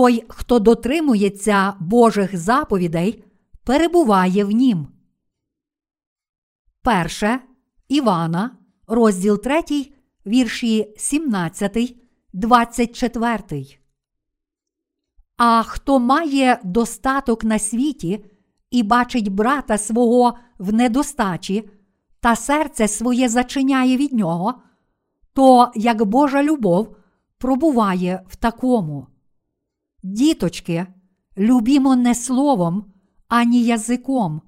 Той, 0.00 0.24
хто 0.28 0.58
дотримується 0.58 1.74
Божих 1.80 2.36
заповідей, 2.36 3.24
перебуває 3.64 4.44
в 4.44 4.50
нім. 4.50 4.88
Перше 6.82 7.40
Івана, 7.88 8.50
розділ 8.86 9.42
3, 9.42 9.62
вірші 10.26 10.94
17, 10.96 11.96
24. 12.32 13.78
А 15.36 15.62
хто 15.62 15.98
має 15.98 16.60
достаток 16.64 17.44
на 17.44 17.58
світі 17.58 18.24
і 18.70 18.82
бачить 18.82 19.28
брата 19.28 19.78
свого 19.78 20.38
в 20.58 20.72
недостачі, 20.72 21.70
та 22.20 22.36
серце 22.36 22.88
своє 22.88 23.28
зачиняє 23.28 23.96
від 23.96 24.12
нього, 24.12 24.54
то 25.32 25.70
як 25.74 26.04
Божа 26.04 26.42
любов 26.42 26.96
пробуває 27.38 28.22
в 28.28 28.36
такому. 28.36 29.06
Діточки, 30.02 30.86
любімо 31.38 31.96
не 31.96 32.14
словом, 32.14 32.84
ані 33.28 33.64
язиком, 33.64 34.42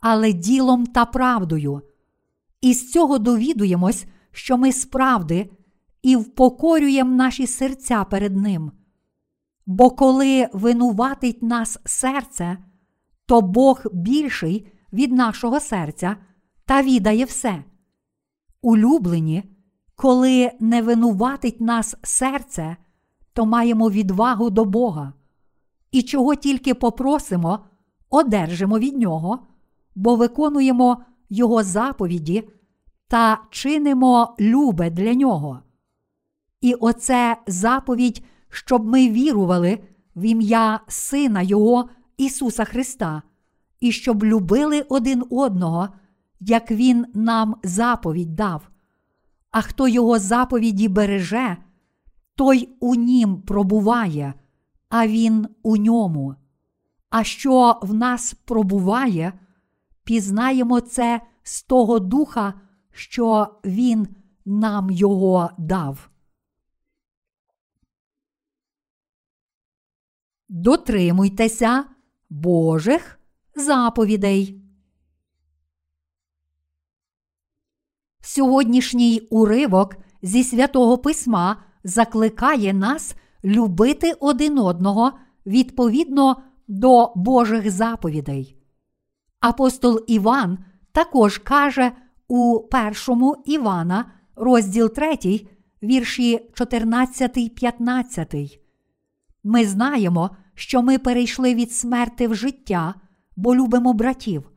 але 0.00 0.32
ділом 0.32 0.86
та 0.86 1.04
правдою. 1.04 1.82
І 2.60 2.74
з 2.74 2.92
цього 2.92 3.18
довідуємось, 3.18 4.06
що 4.32 4.58
ми 4.58 4.72
справди 4.72 5.50
і 6.02 6.16
впокорюємо 6.16 7.14
наші 7.14 7.46
серця 7.46 8.04
перед 8.04 8.36
Ним. 8.36 8.72
Бо 9.66 9.90
коли 9.90 10.48
винуватить 10.52 11.42
нас 11.42 11.78
серце, 11.84 12.58
то 13.26 13.40
Бог 13.40 13.82
більший 13.92 14.72
від 14.92 15.12
нашого 15.12 15.60
серця 15.60 16.16
та 16.64 16.82
відає 16.82 17.24
все. 17.24 17.64
Улюблені, 18.62 19.42
коли 19.94 20.50
не 20.60 20.82
винуватить 20.82 21.60
нас 21.60 21.96
серце, 22.02 22.76
то 23.32 23.46
маємо 23.46 23.90
відвагу 23.90 24.50
до 24.50 24.64
Бога. 24.64 25.12
І 25.90 26.02
чого 26.02 26.34
тільки 26.34 26.74
попросимо, 26.74 27.58
одержимо 28.10 28.78
від 28.78 28.96
Нього, 28.96 29.38
бо 29.94 30.16
виконуємо 30.16 31.02
Його 31.30 31.62
заповіді 31.62 32.48
та 33.08 33.38
чинимо 33.50 34.36
любе 34.40 34.90
для 34.90 35.14
Нього. 35.14 35.60
І 36.60 36.74
оце 36.74 37.36
заповідь, 37.46 38.24
щоб 38.48 38.86
ми 38.86 39.08
вірували 39.08 39.78
в 40.16 40.22
ім'я 40.22 40.80
Сина 40.88 41.42
Його 41.42 41.88
Ісуса 42.16 42.64
Христа, 42.64 43.22
і 43.80 43.92
щоб 43.92 44.24
любили 44.24 44.80
один 44.88 45.24
одного, 45.30 45.88
як 46.40 46.70
Він 46.70 47.06
нам 47.14 47.56
заповідь 47.62 48.34
дав. 48.34 48.68
А 49.50 49.60
хто 49.60 49.88
Його 49.88 50.18
заповіді 50.18 50.88
береже, 50.88 51.56
той 52.34 52.68
у 52.80 52.94
нім 52.94 53.42
пробуває, 53.42 54.34
а 54.88 55.06
Він 55.06 55.48
у 55.62 55.76
ньому. 55.76 56.34
А 57.10 57.24
що 57.24 57.78
в 57.82 57.94
нас 57.94 58.34
пробуває, 58.34 59.32
пізнаємо 60.04 60.80
це 60.80 61.20
з 61.42 61.62
того 61.62 61.98
духа, 61.98 62.54
що 62.90 63.56
Він 63.64 64.08
нам 64.44 64.90
його 64.90 65.50
дав. 65.58 66.10
Дотримуйтеся 70.48 71.84
Божих 72.30 73.20
заповідей. 73.54 74.62
Сьогоднішній 78.20 79.20
уривок 79.30 79.96
зі 80.22 80.44
святого 80.44 80.98
письма 80.98 81.64
закликає 81.84 82.72
нас 82.72 83.14
любити 83.44 84.12
один 84.20 84.58
одного 84.58 85.12
відповідно 85.46 86.42
до 86.68 87.12
Божих 87.16 87.70
заповідей. 87.70 88.56
Апостол 89.40 90.04
Іван 90.06 90.58
також 90.92 91.38
каже 91.38 91.92
у 92.28 92.60
першому 92.70 93.42
Івана, 93.46 94.12
розділ 94.36 94.92
3, 94.92 95.46
вірші 95.82 96.50
14, 96.54 97.54
15. 97.54 98.60
Ми 99.44 99.64
знаємо, 99.64 100.30
що 100.54 100.82
ми 100.82 100.98
перейшли 100.98 101.54
від 101.54 101.72
смерти 101.72 102.28
в 102.28 102.34
життя, 102.34 102.94
бо 103.36 103.56
любимо 103.56 103.92
братів. 103.92 104.50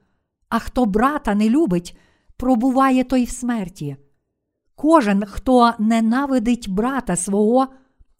А 0.49 0.59
хто 0.59 0.85
брата 0.85 1.35
не 1.35 1.49
любить, 1.49 1.97
пробуває 2.37 3.03
той 3.03 3.23
в 3.23 3.29
смерті. 3.29 3.97
Кожен, 4.75 5.25
хто 5.25 5.73
ненавидить 5.79 6.69
брата 6.69 7.15
свого, 7.15 7.67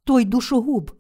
той 0.04 0.26
душогуб. 0.26 0.92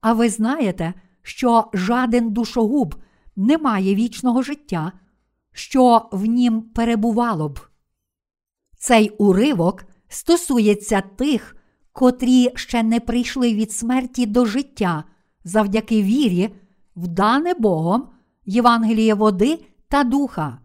А 0.00 0.12
ви 0.12 0.28
знаєте, 0.28 0.94
що 1.22 1.70
жаден 1.74 2.32
душогуб 2.32 2.94
не 3.36 3.58
має 3.58 3.94
вічного 3.94 4.42
життя, 4.42 4.92
що 5.52 6.08
в 6.12 6.24
нім 6.24 6.62
перебувало 6.62 7.48
б. 7.48 7.60
Цей 8.78 9.10
уривок 9.10 9.84
стосується 10.08 11.00
тих, 11.00 11.56
котрі 11.92 12.48
ще 12.54 12.82
не 12.82 13.00
прийшли 13.00 13.54
від 13.54 13.72
смерті 13.72 14.26
до 14.26 14.46
життя 14.46 15.04
завдяки 15.44 16.02
вірі, 16.02 16.54
в 16.96 17.08
дане 17.08 17.54
Богом 17.54 18.08
Євангеліє 18.44 19.14
води 19.14 19.64
та 19.88 20.04
духа. 20.04 20.58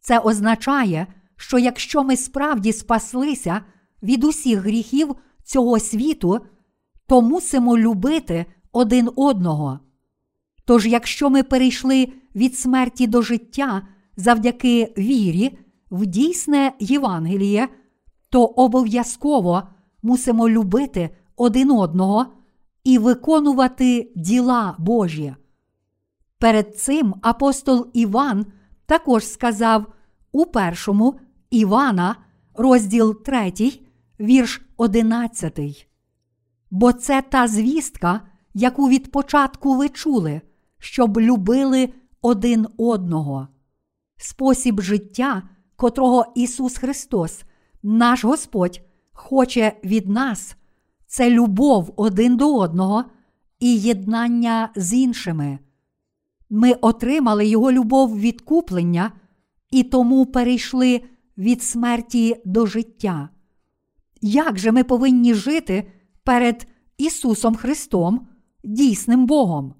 Це 0.00 0.18
означає, 0.18 1.06
що 1.42 1.58
якщо 1.58 2.04
ми 2.04 2.16
справді 2.16 2.72
спаслися 2.72 3.60
від 4.02 4.24
усіх 4.24 4.58
гріхів 4.58 5.14
цього 5.44 5.78
світу, 5.78 6.40
то 7.06 7.22
мусимо 7.22 7.78
любити 7.78 8.46
один 8.72 9.08
одного. 9.16 9.80
Тож, 10.64 10.86
якщо 10.86 11.30
ми 11.30 11.42
перейшли 11.42 12.12
від 12.34 12.58
смерті 12.58 13.06
до 13.06 13.22
життя 13.22 13.82
завдяки 14.16 14.94
вірі 14.98 15.58
в 15.90 16.06
дійсне 16.06 16.72
Євангеліє, 16.80 17.68
то 18.30 18.44
обов'язково 18.44 19.62
мусимо 20.02 20.48
любити 20.48 21.10
один 21.36 21.70
одного 21.70 22.26
і 22.84 22.98
виконувати 22.98 24.12
діла 24.16 24.74
Божі. 24.78 25.34
Перед 26.38 26.78
цим 26.78 27.14
апостол 27.22 27.90
Іван 27.92 28.46
також 28.86 29.26
сказав 29.26 29.86
у 30.32 30.46
першому 30.46 31.20
Івана, 31.52 32.16
розділ 32.54 33.22
3, 33.22 33.52
вірш 34.20 34.62
11. 34.76 35.88
Бо 36.70 36.92
це 36.92 37.22
та 37.22 37.48
звістка, 37.48 38.20
яку 38.54 38.88
від 38.88 39.12
початку 39.12 39.76
ви 39.76 39.88
чули, 39.88 40.40
щоб 40.78 41.20
любили 41.20 41.88
один 42.22 42.66
одного. 42.76 43.48
Спосіб 44.16 44.80
життя, 44.80 45.42
котрого 45.76 46.26
Ісус 46.34 46.78
Христос, 46.78 47.42
наш 47.82 48.24
Господь, 48.24 48.80
хоче 49.12 49.72
від 49.84 50.08
нас, 50.08 50.56
це 51.06 51.30
любов 51.30 51.92
один 51.96 52.36
до 52.36 52.56
одного 52.56 53.04
і 53.60 53.76
єднання 53.76 54.70
з 54.76 54.94
іншими. 54.94 55.58
Ми 56.50 56.72
отримали 56.72 57.46
Його 57.46 57.72
любов 57.72 58.20
відкуплення 58.20 59.12
і 59.70 59.82
тому 59.82 60.26
перейшли 60.26 61.00
від 61.38 61.62
смерті 61.62 62.36
до 62.44 62.66
життя. 62.66 63.28
Як 64.20 64.58
же 64.58 64.72
ми 64.72 64.84
повинні 64.84 65.34
жити 65.34 65.90
перед 66.24 66.66
Ісусом 66.98 67.54
Христом, 67.54 68.26
дійсним 68.64 69.26
Богом? 69.26 69.74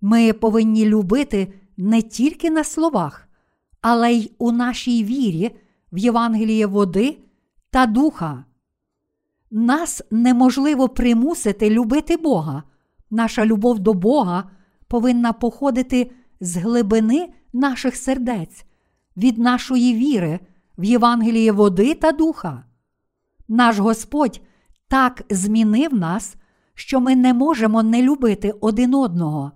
Ми 0.00 0.32
повинні 0.32 0.86
любити 0.86 1.52
не 1.76 2.02
тільки 2.02 2.50
на 2.50 2.64
словах, 2.64 3.28
але 3.80 4.12
й 4.12 4.32
у 4.38 4.52
нашій 4.52 5.04
вірі 5.04 5.56
в 5.92 5.98
Євангеліє 5.98 6.66
води 6.66 7.18
та 7.70 7.86
духа. 7.86 8.44
Нас 9.50 10.02
неможливо 10.10 10.88
примусити 10.88 11.70
любити 11.70 12.16
Бога. 12.16 12.62
Наша 13.10 13.46
любов 13.46 13.78
до 13.78 13.94
Бога 13.94 14.50
повинна 14.88 15.32
походити 15.32 16.10
з 16.40 16.56
глибини 16.56 17.28
наших 17.52 17.96
сердець, 17.96 18.64
від 19.16 19.38
нашої 19.38 19.94
віри 19.94 20.40
в 20.78 20.84
Євангеліє 20.84 21.52
води 21.52 21.94
та 21.94 22.12
духа. 22.12 22.64
Наш 23.48 23.78
Господь 23.78 24.40
так 24.88 25.22
змінив 25.30 25.94
нас, 25.94 26.36
що 26.74 27.00
ми 27.00 27.16
не 27.16 27.34
можемо 27.34 27.82
не 27.82 28.02
любити 28.02 28.54
один 28.60 28.94
одного. 28.94 29.52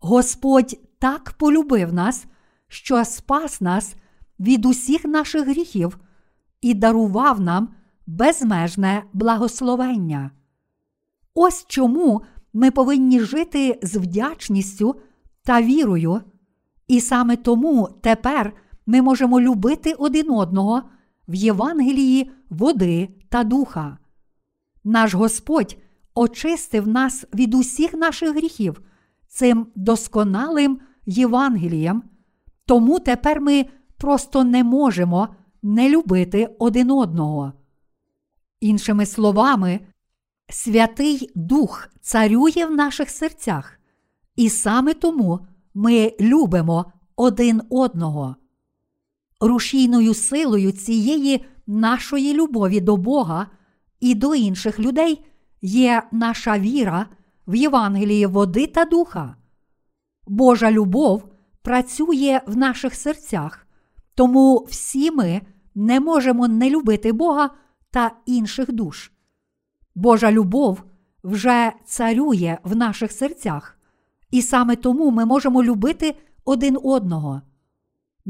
Господь 0.00 0.78
так 0.98 1.34
полюбив 1.38 1.92
нас, 1.92 2.26
що 2.68 3.04
спас 3.04 3.60
нас 3.60 3.94
від 4.40 4.66
усіх 4.66 5.04
наших 5.04 5.48
гріхів 5.48 5.98
і 6.60 6.74
дарував 6.74 7.40
нам 7.40 7.68
безмежне 8.06 9.02
благословення. 9.12 10.30
Ось 11.34 11.64
чому 11.68 12.22
ми 12.52 12.70
повинні 12.70 13.20
жити 13.20 13.78
з 13.82 13.96
вдячністю 13.96 14.96
та 15.42 15.62
вірою, 15.62 16.20
і 16.88 17.00
саме 17.00 17.36
тому 17.36 17.88
тепер 18.00 18.52
ми 18.88 19.02
можемо 19.02 19.40
любити 19.40 19.92
один 19.92 20.30
одного 20.30 20.82
в 21.28 21.34
Євангелії 21.34 22.30
води 22.50 23.08
та 23.28 23.44
духа. 23.44 23.98
Наш 24.84 25.14
Господь 25.14 25.76
очистив 26.14 26.88
нас 26.88 27.24
від 27.34 27.54
усіх 27.54 27.94
наших 27.94 28.36
гріхів 28.36 28.82
цим 29.26 29.66
досконалим 29.74 30.80
Євангелієм, 31.06 32.02
тому 32.66 32.98
тепер 32.98 33.40
ми 33.40 33.66
просто 33.96 34.44
не 34.44 34.64
можемо 34.64 35.28
не 35.62 35.90
любити 35.90 36.56
один 36.58 36.90
одного. 36.90 37.52
Іншими 38.60 39.06
словами, 39.06 39.80
Святий 40.48 41.30
Дух 41.34 41.88
царює 42.00 42.66
в 42.66 42.74
наших 42.74 43.10
серцях, 43.10 43.80
і 44.36 44.48
саме 44.48 44.94
тому 44.94 45.46
ми 45.74 46.12
любимо 46.20 46.92
один 47.16 47.62
одного. 47.70 48.36
Рушійною 49.40 50.14
силою 50.14 50.72
цієї 50.72 51.44
нашої 51.66 52.34
любові 52.34 52.80
до 52.80 52.96
Бога 52.96 53.46
і 54.00 54.14
до 54.14 54.34
інших 54.34 54.80
людей 54.80 55.24
є 55.62 56.02
наша 56.12 56.58
віра 56.58 57.06
в 57.46 57.54
Євангелії 57.54 58.26
води 58.26 58.66
та 58.66 58.84
духа. 58.84 59.36
Божа 60.26 60.70
любов 60.70 61.28
працює 61.62 62.40
в 62.46 62.56
наших 62.56 62.94
серцях, 62.94 63.66
тому 64.14 64.66
всі 64.68 65.10
ми 65.10 65.40
не 65.74 66.00
можемо 66.00 66.48
не 66.48 66.70
любити 66.70 67.12
Бога 67.12 67.50
та 67.90 68.10
інших 68.26 68.72
душ. 68.72 69.12
Божа 69.94 70.32
любов 70.32 70.82
вже 71.24 71.72
царює 71.84 72.58
в 72.64 72.76
наших 72.76 73.12
серцях, 73.12 73.78
і 74.30 74.42
саме 74.42 74.76
тому 74.76 75.10
ми 75.10 75.24
можемо 75.24 75.64
любити 75.64 76.14
один 76.44 76.78
одного. 76.82 77.42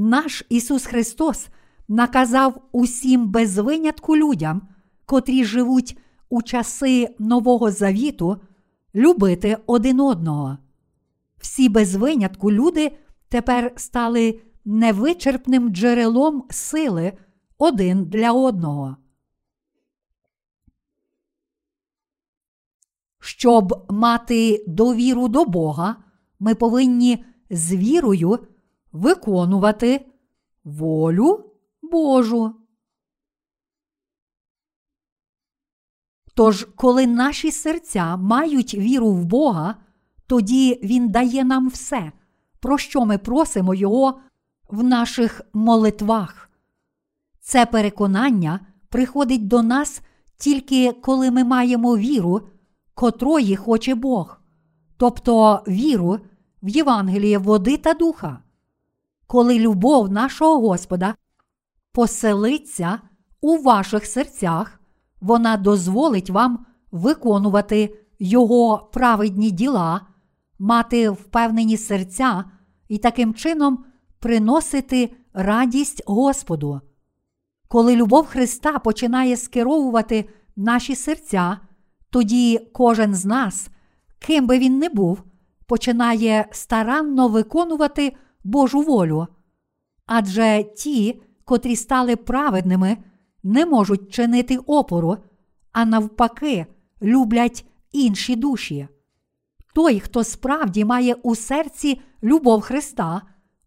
Наш 0.00 0.44
Ісус 0.48 0.86
Христос 0.86 1.48
наказав 1.88 2.68
усім 2.72 3.28
без 3.28 3.58
винятку 3.58 4.16
людям, 4.16 4.68
котрі 5.06 5.44
живуть 5.44 5.98
у 6.28 6.42
часи 6.42 7.14
Нового 7.18 7.70
Завіту, 7.70 8.40
любити 8.94 9.58
один 9.66 10.00
одного. 10.00 10.58
Всі 11.38 11.68
без 11.68 11.94
винятку 11.94 12.52
люди 12.52 12.96
тепер 13.28 13.72
стали 13.76 14.40
невичерпним 14.64 15.68
джерелом 15.70 16.44
сили 16.50 17.12
один 17.58 18.04
для 18.04 18.32
одного. 18.32 18.96
Щоб 23.20 23.86
мати 23.90 24.64
довіру 24.68 25.28
до 25.28 25.44
Бога, 25.44 25.96
ми 26.38 26.54
повинні 26.54 27.24
з 27.50 27.74
вірою 27.74 28.38
виконувати 28.92 30.06
волю 30.64 31.44
Божу. 31.82 32.54
Тож, 36.34 36.68
коли 36.76 37.06
наші 37.06 37.52
серця 37.52 38.16
мають 38.16 38.74
віру 38.74 39.10
в 39.12 39.24
Бога, 39.24 39.74
тоді 40.26 40.80
Він 40.82 41.08
дає 41.08 41.44
нам 41.44 41.68
все, 41.68 42.12
про 42.60 42.78
що 42.78 43.04
ми 43.04 43.18
просимо 43.18 43.74
Його 43.74 44.20
в 44.68 44.84
наших 44.84 45.42
молитвах. 45.52 46.50
Це 47.40 47.66
переконання 47.66 48.60
приходить 48.88 49.48
до 49.48 49.62
нас 49.62 50.02
тільки 50.36 50.92
коли 50.92 51.30
ми 51.30 51.44
маємо 51.44 51.96
віру, 51.96 52.40
котрої 52.94 53.56
хоче 53.56 53.94
Бог, 53.94 54.40
тобто 54.96 55.62
віру 55.68 56.18
в 56.62 56.68
Євангеліє 56.68 57.38
води 57.38 57.76
та 57.76 57.94
духа. 57.94 58.42
Коли 59.28 59.58
любов 59.58 60.10
нашого 60.10 60.58
Господа 60.58 61.14
поселиться 61.92 63.00
у 63.40 63.58
ваших 63.58 64.06
серцях, 64.06 64.80
вона 65.20 65.56
дозволить 65.56 66.30
вам 66.30 66.66
виконувати 66.90 67.94
Його 68.18 68.88
праведні 68.92 69.50
діла, 69.50 70.00
мати 70.58 71.10
впевнені 71.10 71.76
серця 71.76 72.44
і 72.88 72.98
таким 72.98 73.34
чином 73.34 73.84
приносити 74.18 75.16
радість 75.32 76.02
Господу. 76.06 76.80
Коли 77.68 77.96
любов 77.96 78.26
Христа 78.26 78.78
починає 78.78 79.36
скеровувати 79.36 80.28
наші 80.56 80.94
серця, 80.94 81.58
тоді 82.10 82.70
кожен 82.72 83.14
з 83.14 83.24
нас, 83.24 83.68
ким 84.18 84.46
би 84.46 84.58
він 84.58 84.78
не 84.78 84.88
був, 84.88 85.22
починає 85.66 86.48
старанно 86.52 87.28
виконувати 87.28 88.16
Божу 88.48 88.80
волю. 88.82 89.26
Адже 90.06 90.64
ті, 90.76 91.22
котрі 91.44 91.76
стали 91.76 92.16
праведними, 92.16 92.96
не 93.42 93.66
можуть 93.66 94.12
чинити 94.12 94.56
опору, 94.56 95.16
а 95.72 95.84
навпаки, 95.84 96.66
люблять 97.02 97.64
інші 97.92 98.36
душі. 98.36 98.88
Той, 99.74 100.00
хто 100.00 100.24
справді 100.24 100.84
має 100.84 101.14
у 101.14 101.34
серці 101.34 102.00
любов 102.22 102.60
Христа, 102.60 103.22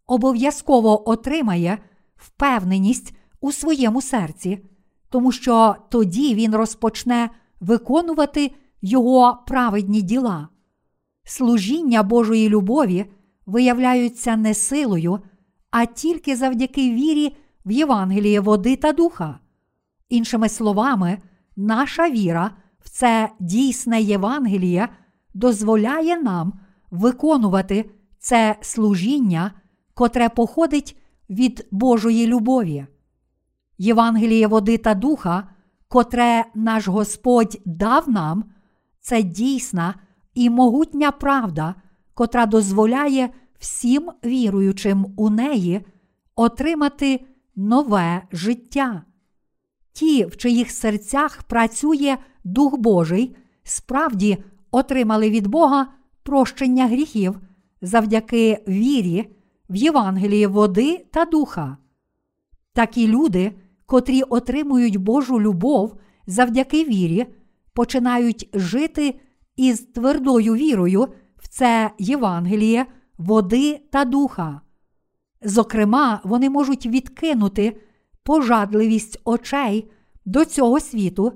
обов'язково 0.06 1.08
отримає 1.08 1.78
впевненість 2.16 3.14
у 3.40 3.52
своєму 3.52 4.02
серці, 4.02 4.64
тому 5.10 5.32
що 5.32 5.76
тоді 5.90 6.34
він 6.34 6.56
розпочне 6.56 7.30
виконувати 7.60 8.52
його 8.82 9.42
праведні 9.46 10.02
діла. 10.02 10.48
Служіння 11.24 12.02
Божої 12.02 12.48
любові 12.48 13.06
виявляються 13.46 14.36
не 14.36 14.54
силою, 14.54 15.20
а 15.70 15.84
тільки 15.84 16.36
завдяки 16.36 16.90
вірі 16.90 17.36
в 17.66 17.70
Євангеліє 17.70 18.40
води 18.40 18.76
та 18.76 18.92
духа. 18.92 19.38
Іншими 20.08 20.48
словами, 20.48 21.18
наша 21.56 22.10
віра 22.10 22.50
в 22.80 22.90
це 22.90 23.28
дійсне 23.40 24.00
Євангеліє 24.00 24.88
дозволяє 25.34 26.16
нам 26.22 26.52
виконувати 26.90 27.90
це 28.18 28.56
служіння, 28.60 29.52
котре 29.94 30.28
походить 30.28 30.96
від 31.30 31.68
Божої 31.70 32.26
любові. 32.26 32.86
Євангеліє 33.78 34.46
води 34.46 34.78
та 34.78 34.94
духа, 34.94 35.48
котре 35.88 36.44
наш 36.54 36.88
Господь 36.88 37.60
дав 37.64 38.08
нам, 38.08 38.44
це 39.00 39.22
дійсна 39.22 39.94
і 40.34 40.50
могутня 40.50 41.10
правда, 41.10 41.74
котра 42.14 42.46
дозволяє 42.46 43.30
всім 43.58 44.10
віруючим 44.24 45.06
у 45.16 45.30
неї 45.30 45.80
отримати 46.36 47.20
нове 47.56 48.22
життя. 48.32 49.02
Ті, 49.92 50.24
в 50.24 50.36
чиїх 50.36 50.70
серцях 50.70 51.42
працює 51.42 52.16
Дух 52.44 52.78
Божий, 52.78 53.36
справді 53.62 54.38
отримали 54.70 55.30
від 55.30 55.46
Бога 55.46 55.88
прощення 56.22 56.86
гріхів 56.86 57.40
завдяки 57.82 58.64
вірі 58.68 59.30
в 59.70 59.76
Євангелії 59.76 60.46
води 60.46 61.06
та 61.12 61.24
духа. 61.24 61.76
Такі 62.72 63.08
люди, 63.08 63.52
котрі 63.86 64.22
отримують 64.22 64.96
Божу 64.96 65.40
любов 65.40 65.96
завдяки 66.26 66.84
вірі, 66.84 67.26
починають 67.72 68.48
жити 68.54 69.20
із 69.56 69.80
твердою 69.80 70.54
вірою 70.54 71.08
в 71.42 71.48
це 71.48 71.90
Євангеліє, 71.98 72.86
води 73.18 73.80
та 73.90 74.04
духа. 74.04 74.60
Зокрема, 75.42 76.20
вони 76.24 76.50
можуть 76.50 76.86
відкинути 76.86 77.76
пожадливість 78.22 79.20
очей 79.24 79.90
до 80.24 80.44
цього 80.44 80.80
світу 80.80 81.32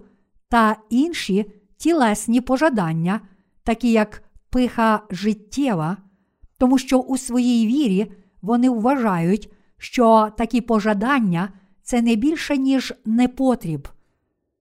та 0.49 0.77
інші 0.91 1.53
тілесні 1.77 2.41
пожадання, 2.41 3.21
такі 3.65 3.93
як 3.93 4.23
пиха 4.51 5.03
життєва, 5.11 5.97
тому 6.59 6.79
що 6.79 6.99
у 6.99 7.19
своїй 7.19 7.67
вірі 7.67 8.13
вони 8.43 8.71
вважають, 8.71 9.53
що 9.79 10.29
такі 10.39 10.61
пожадання 10.61 11.53
це 11.83 12.03
не 12.03 12.15
більше, 12.15 12.57
ніж 12.57 12.95
непотріб. 13.05 13.89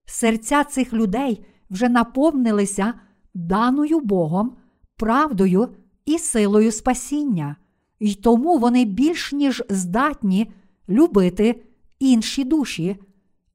Серця 0.05 0.63
цих 0.63 0.93
людей 0.93 1.45
вже 1.69 1.89
наповнилися 1.89 2.93
даною 3.33 3.99
Богом, 3.99 4.57
правдою 4.97 5.75
і 6.05 6.19
силою 6.19 6.71
спасіння, 6.71 7.55
і 7.99 8.15
тому 8.15 8.57
вони 8.57 8.85
більш 8.85 9.33
ніж 9.33 9.63
здатні 9.69 10.51
любити 10.89 11.63
інші 11.99 12.43
душі, 12.43 12.97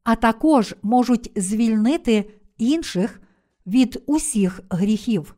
а 0.04 0.16
також 0.16 0.74
можуть 0.82 1.32
звільнити 1.36 2.30
інших 2.58 3.20
від 3.66 4.02
усіх 4.06 4.60
гріхів. 4.70 5.34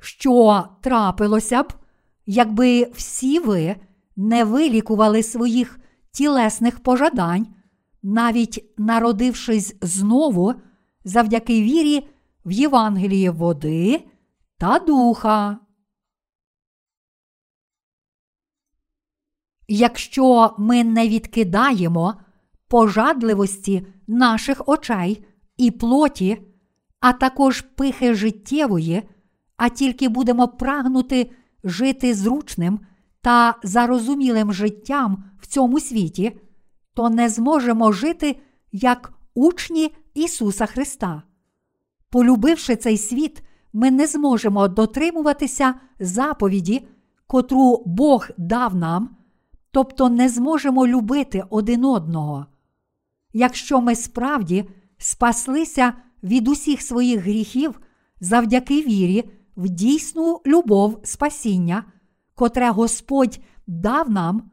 Що 0.00 0.68
трапилося 0.80 1.62
б, 1.62 1.72
якби 2.26 2.84
всі 2.94 3.38
ви 3.38 3.76
не 4.16 4.44
вилікували 4.44 5.22
своїх 5.22 5.80
тілесних 6.12 6.80
пожадань, 6.80 7.46
навіть 8.02 8.74
народившись 8.78 9.76
знову 9.80 10.54
завдяки 11.04 11.62
вірі 11.62 12.08
в 12.44 12.50
Євангеліє 12.52 13.30
води 13.30 14.04
та 14.58 14.78
духа. 14.78 15.58
Якщо 19.68 20.54
ми 20.58 20.84
не 20.84 21.08
відкидаємо 21.08 22.14
пожадливості 22.68 23.86
наших 24.06 24.68
очей 24.68 25.24
і 25.56 25.70
плоті, 25.70 26.38
а 27.00 27.12
також 27.12 27.60
пихи 27.60 28.14
життєвої, 28.14 29.02
а 29.56 29.68
тільки 29.68 30.08
будемо 30.08 30.48
прагнути 30.48 31.30
жити 31.64 32.14
зручним 32.14 32.80
та 33.20 33.54
зарозумілим 33.62 34.52
життям 34.52 35.24
в 35.40 35.46
цьому 35.46 35.80
світі, 35.80 36.40
то 36.94 37.10
не 37.10 37.28
зможемо 37.28 37.92
жити 37.92 38.40
як 38.72 39.12
учні 39.34 39.94
Ісуса 40.14 40.66
Христа. 40.66 41.22
Полюбивши 42.10 42.76
цей 42.76 42.98
світ, 42.98 43.42
ми 43.72 43.90
не 43.90 44.06
зможемо 44.06 44.68
дотримуватися 44.68 45.74
заповіді, 46.00 46.86
котру 47.26 47.82
Бог 47.86 48.28
дав 48.38 48.74
нам, 48.74 49.16
тобто 49.70 50.08
не 50.08 50.28
зможемо 50.28 50.86
любити 50.86 51.44
один 51.50 51.84
одного. 51.84 52.46
Якщо 53.32 53.80
ми 53.80 53.94
справді 53.94 54.68
спаслися 54.98 55.92
від 56.22 56.48
усіх 56.48 56.82
своїх 56.82 57.20
гріхів 57.20 57.80
завдяки 58.20 58.82
вірі 58.82 59.30
в 59.56 59.68
дійсну 59.68 60.40
любов 60.46 61.00
спасіння, 61.04 61.84
котре 62.34 62.70
Господь 62.70 63.40
дав 63.66 64.10
нам, 64.10 64.50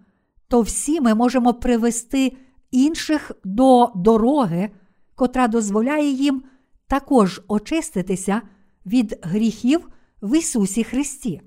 то 0.48 0.62
всі 0.62 1.02
ми 1.02 1.16
можемо 1.16 1.54
привести 1.54 2.38
інших 2.72 3.32
до 3.44 3.92
дороги, 3.96 4.70
котра 5.18 5.48
дозволяє 5.48 6.10
їм 6.10 6.44
також 6.88 7.42
очиститися 7.48 8.42
від 8.86 9.20
гріхів 9.22 9.90
в 10.22 10.38
Ісусі 10.38 10.84
Христі. 10.84 11.42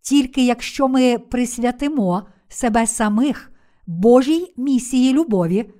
Тільки 0.00 0.46
якщо 0.46 0.88
ми 0.88 1.18
присвятимо 1.18 2.26
себе 2.48 2.86
самих 2.86 3.52
Божій 3.86 4.54
місії 4.56 5.12
любові, 5.12 5.70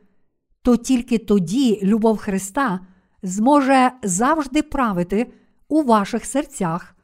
то 0.63 0.77
тільки 0.77 1.19
тоді 1.19 1.81
любов 1.83 2.19
Христа 2.19 2.81
зможе 3.23 3.93
завжди 4.03 4.63
правити 4.63 5.33
у 5.69 5.83
ваших 5.83 6.25
серцях, 6.25 6.97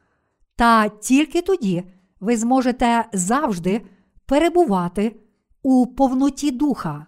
та 0.55 0.89
тільки 0.89 1.41
тоді 1.41 1.83
ви 2.19 2.37
зможете 2.37 3.05
завжди 3.13 3.81
перебувати 4.25 5.19
у 5.63 5.87
повноті 5.87 6.51
духа. 6.51 7.05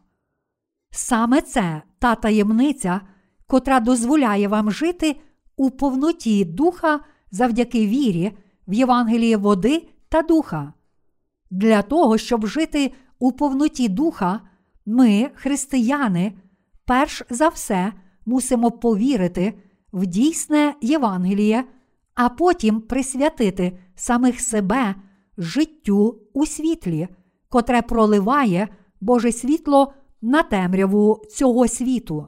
Саме 0.91 1.41
це 1.41 1.81
та 2.05 2.15
таємниця, 2.15 3.01
котра 3.47 3.79
дозволяє 3.79 4.47
вам 4.47 4.71
жити 4.71 5.15
у 5.55 5.71
повноті 5.71 6.45
духа 6.45 6.99
завдяки 7.31 7.87
вірі 7.87 8.31
в 8.67 8.73
Євангеліє 8.73 9.37
води 9.37 9.87
та 10.09 10.21
духа. 10.21 10.73
Для 11.51 11.81
того, 11.81 12.17
щоб 12.17 12.47
жити 12.47 12.93
у 13.19 13.31
повноті 13.31 13.89
духа, 13.89 14.39
ми, 14.85 15.29
християни, 15.35 16.33
перш 16.85 17.23
за 17.29 17.47
все 17.47 17.93
мусимо 18.25 18.71
повірити 18.71 19.53
в 19.93 20.05
дійсне 20.05 20.73
Євангеліє, 20.81 21.63
а 22.15 22.29
потім 22.29 22.81
присвятити 22.81 23.77
самих 23.95 24.41
себе 24.41 24.95
життю 25.37 26.19
у 26.33 26.45
світлі, 26.45 27.07
котре 27.49 27.81
проливає 27.81 28.67
Боже 29.01 29.31
світло 29.31 29.93
на 30.21 30.43
темряву 30.43 31.21
цього 31.31 31.67
світу. 31.67 32.27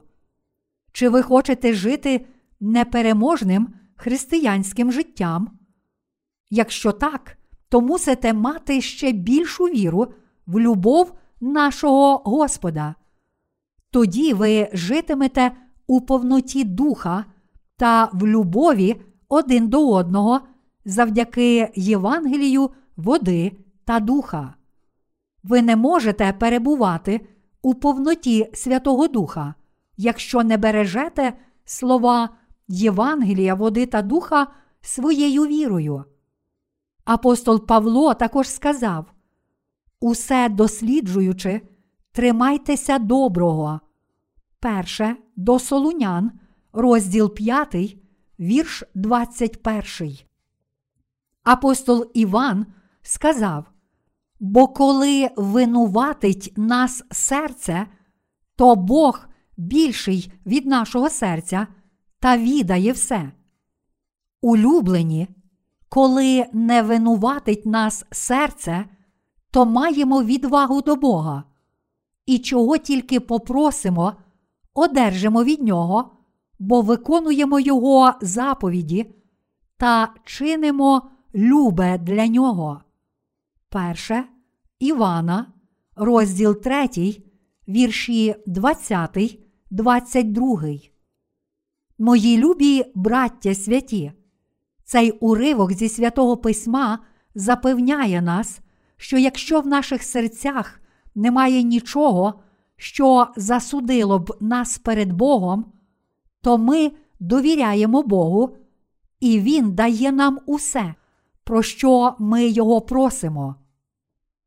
Чи 0.92 1.08
ви 1.08 1.22
хочете 1.22 1.74
жити 1.74 2.26
непереможним 2.60 3.68
християнським 3.96 4.92
життям? 4.92 5.58
Якщо 6.50 6.92
так, 6.92 7.38
то 7.68 7.80
мусите 7.80 8.32
мати 8.32 8.80
ще 8.80 9.12
більшу 9.12 9.64
віру 9.64 10.06
в 10.46 10.60
любов 10.60 11.12
нашого 11.40 12.16
Господа. 12.16 12.94
Тоді 13.90 14.32
ви 14.32 14.68
житимете 14.72 15.52
у 15.86 16.00
повноті 16.00 16.64
духа 16.64 17.24
та 17.76 18.10
в 18.12 18.26
любові 18.26 19.00
один 19.28 19.68
до 19.68 19.88
одного 19.92 20.40
завдяки 20.84 21.72
Євангелію 21.74 22.70
води 22.96 23.52
та 23.84 24.00
духа. 24.00 24.54
Ви 25.42 25.62
не 25.62 25.76
можете 25.76 26.32
перебувати 26.32 27.26
у 27.62 27.74
повноті 27.74 28.50
Святого 28.54 29.08
Духа, 29.08 29.54
якщо 29.96 30.42
не 30.42 30.56
бережете 30.56 31.32
слова 31.64 32.28
Євангелія, 32.68 33.54
води 33.54 33.86
та 33.86 34.02
духа 34.02 34.46
своєю 34.80 35.46
вірою. 35.46 36.04
Апостол 37.04 37.66
Павло 37.66 38.14
також 38.14 38.48
сказав: 38.48 39.12
Усе 40.00 40.48
досліджуючи, 40.48 41.60
тримайтеся 42.12 42.98
доброго. 42.98 43.80
Перше 44.60 45.16
до 45.36 45.58
Солунян, 45.58 46.30
розділ 46.72 47.34
5, 47.34 47.96
вірш 48.40 48.84
21. 48.94 50.18
Апостол 51.42 52.10
Іван 52.14 52.66
сказав: 53.02 53.64
Бо 54.40 54.68
коли 54.68 55.30
винуватить 55.36 56.52
нас 56.56 57.04
серце, 57.10 57.86
то 58.56 58.76
Бог 58.76 59.28
більший 59.56 60.32
від 60.46 60.66
нашого 60.66 61.10
серця 61.10 61.66
та 62.20 62.38
відає 62.38 62.92
все. 62.92 63.32
Улюблені, 64.42 65.28
коли 65.88 66.46
не 66.52 66.82
винуватить 66.82 67.66
нас 67.66 68.04
серце, 68.10 68.84
то 69.50 69.66
маємо 69.66 70.22
відвагу 70.22 70.82
до 70.82 70.96
Бога. 70.96 71.44
І 72.26 72.38
чого 72.38 72.78
тільки 72.78 73.20
попросимо, 73.20 74.12
одержимо 74.74 75.44
від 75.44 75.62
Нього, 75.62 76.10
бо 76.58 76.80
виконуємо 76.80 77.60
Його 77.60 78.12
заповіді 78.20 79.14
та 79.76 80.14
чинимо 80.24 81.10
любе 81.34 81.98
для 81.98 82.26
Нього. 82.26 82.80
Перше 83.70 84.24
Івана, 84.78 85.46
розділ 85.96 86.60
3, 86.60 86.88
вірші 87.68 88.34
20, 88.46 89.38
22. 89.70 90.62
Мої 91.98 92.38
любі 92.38 92.84
браття 92.94 93.54
святі. 93.54 94.12
Цей 94.84 95.10
уривок 95.10 95.72
зі 95.72 95.88
святого 95.88 96.36
Письма 96.36 96.98
запевняє 97.34 98.22
нас, 98.22 98.60
що 98.96 99.18
якщо 99.18 99.60
в 99.60 99.66
наших 99.66 100.02
серцях 100.02 100.80
немає 101.14 101.62
нічого, 101.62 102.40
що 102.76 103.26
засудило 103.36 104.18
б 104.18 104.36
нас 104.40 104.78
перед 104.78 105.12
Богом, 105.12 105.72
то 106.40 106.58
ми 106.58 106.92
довіряємо 107.20 108.02
Богу, 108.02 108.56
і 109.20 109.40
Він 109.40 109.74
дає 109.74 110.12
нам 110.12 110.38
усе, 110.46 110.94
про 111.48 111.62
що 111.62 112.16
ми 112.18 112.48
Його 112.48 112.80
просимо. 112.80 113.54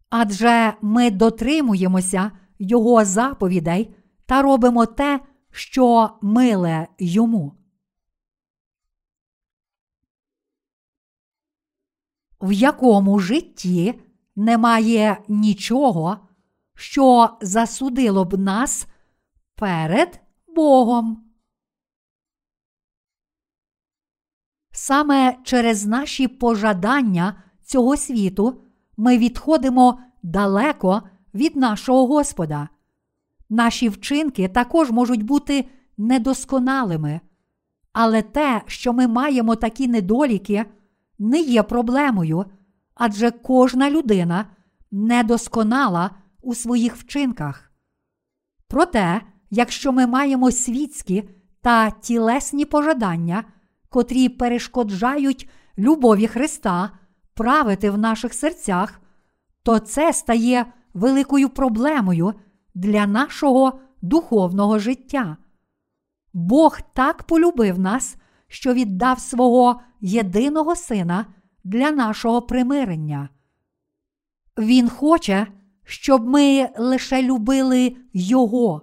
Адже 0.10 0.74
ми 0.82 1.12
дотримуємося 1.12 2.32
Його 2.60 3.06
заповідей 3.06 3.96
та 4.26 4.42
робимо 4.42 4.86
те, 4.86 5.20
що 5.52 6.10
миле 6.22 6.88
йому. 7.00 7.54
В 12.42 12.52
якому 12.52 13.20
житті 13.20 14.02
немає 14.36 15.18
нічого, 15.28 16.18
що 16.76 17.30
засудило 17.42 18.26
б 18.26 18.38
нас 18.38 18.88
перед 19.56 20.22
Богом. 20.56 21.31
Саме 24.92 25.38
через 25.44 25.86
наші 25.86 26.28
пожадання 26.28 27.36
цього 27.64 27.98
світу 27.98 28.62
ми 28.98 29.18
відходимо 29.18 30.00
далеко 30.24 31.02
від 31.34 31.56
нашого 31.56 32.08
Господа. 32.08 32.70
Наші 33.50 33.90
вчинки 33.90 34.48
також 34.48 34.92
можуть 34.92 35.24
бути 35.24 35.66
недосконалими, 35.98 37.20
але 37.94 38.22
те, 38.22 38.62
що 38.66 38.94
ми 38.94 39.08
маємо 39.08 39.56
такі 39.56 39.88
недоліки, 39.88 40.66
не 41.20 41.40
є 41.40 41.64
проблемою, 41.64 42.46
адже 42.96 43.32
кожна 43.32 43.90
людина 43.90 44.46
недосконала 44.92 46.12
у 46.42 46.56
своїх 46.56 46.96
вчинках. 46.96 47.72
Проте, 48.68 49.22
якщо 49.50 49.92
ми 49.92 50.08
маємо 50.08 50.52
світські 50.52 51.30
та 51.62 51.92
тілесні 51.92 52.66
пожадання, 52.66 53.44
котрі 53.92 54.30
перешкоджають 54.30 55.50
любові 55.78 56.28
Христа 56.28 56.92
правити 57.34 57.90
в 57.90 57.98
наших 57.98 58.34
серцях, 58.34 59.02
то 59.64 59.80
це 59.80 60.14
стає 60.14 60.66
великою 60.94 61.50
проблемою 61.50 62.34
для 62.76 63.08
нашого 63.08 63.80
духовного 64.02 64.80
життя. 64.80 65.38
Бог 66.34 66.80
так 66.94 67.24
полюбив 67.24 67.80
нас, 67.80 68.16
що 68.48 68.74
віддав 68.74 69.20
свого 69.20 69.82
єдиного 70.02 70.76
Сина 70.76 71.26
для 71.64 71.92
нашого 71.92 72.42
примирення. 72.42 73.30
Він 74.58 74.90
хоче, 74.90 75.48
щоб 75.84 76.28
ми 76.28 76.70
лише 76.78 77.24
любили 77.24 77.96
Його. 78.14 78.82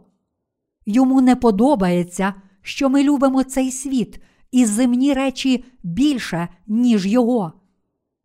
Йому 0.87 1.21
не 1.21 1.37
подобається, 1.37 2.35
що 2.63 2.89
ми 2.89 3.03
любимо 3.03 3.43
цей 3.43 3.71
світ 3.71 4.21
і 4.51 4.65
земні 4.65 5.15
речі 5.15 5.65
більше, 5.83 6.49
ніж 6.67 7.07
його. 7.07 7.53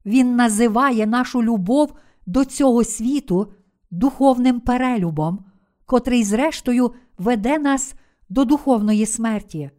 Він 0.05 0.35
називає 0.35 1.07
нашу 1.07 1.43
любов 1.43 1.93
до 2.25 2.45
цього 2.45 2.83
світу 2.83 3.53
духовним 3.91 4.59
перелюбом, 4.59 5.45
котрий, 5.85 6.23
зрештою, 6.23 6.93
веде 7.17 7.59
нас 7.59 7.95
до 8.29 8.45
духовної 8.45 9.05
смерті. 9.05 9.71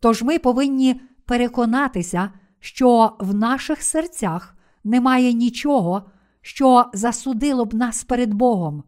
Тож 0.00 0.22
ми 0.22 0.38
повинні 0.38 1.00
переконатися, 1.26 2.32
що 2.60 3.16
в 3.20 3.34
наших 3.34 3.82
серцях 3.82 4.56
немає 4.84 5.32
нічого, 5.32 6.10
що 6.40 6.84
засудило 6.94 7.64
б 7.64 7.74
нас 7.74 8.04
перед 8.04 8.34
Богом. 8.34 8.82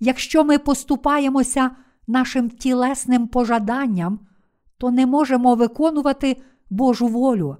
Якщо 0.00 0.44
ми 0.44 0.58
поступаємося 0.58 1.70
нашим 2.06 2.50
тілесним 2.50 3.28
пожаданням, 3.28 4.20
то 4.78 4.90
не 4.90 5.06
можемо 5.06 5.54
виконувати 5.54 6.42
Божу 6.70 7.06
волю. 7.06 7.56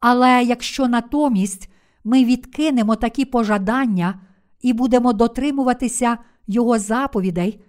Але 0.00 0.42
якщо 0.42 0.88
натомість 0.88 1.70
ми 2.04 2.24
відкинемо 2.24 2.96
такі 2.96 3.24
пожадання 3.24 4.20
і 4.60 4.72
будемо 4.72 5.12
дотримуватися 5.12 6.18
Його 6.46 6.78
заповідей, 6.78 7.64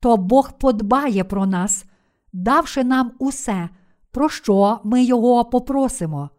то 0.00 0.16
Бог 0.16 0.58
подбає 0.58 1.24
про 1.24 1.46
нас, 1.46 1.84
давши 2.32 2.84
нам 2.84 3.12
усе, 3.18 3.68
про 4.10 4.28
що 4.28 4.80
ми 4.84 5.04
Його 5.04 5.44
попросимо. 5.44 6.30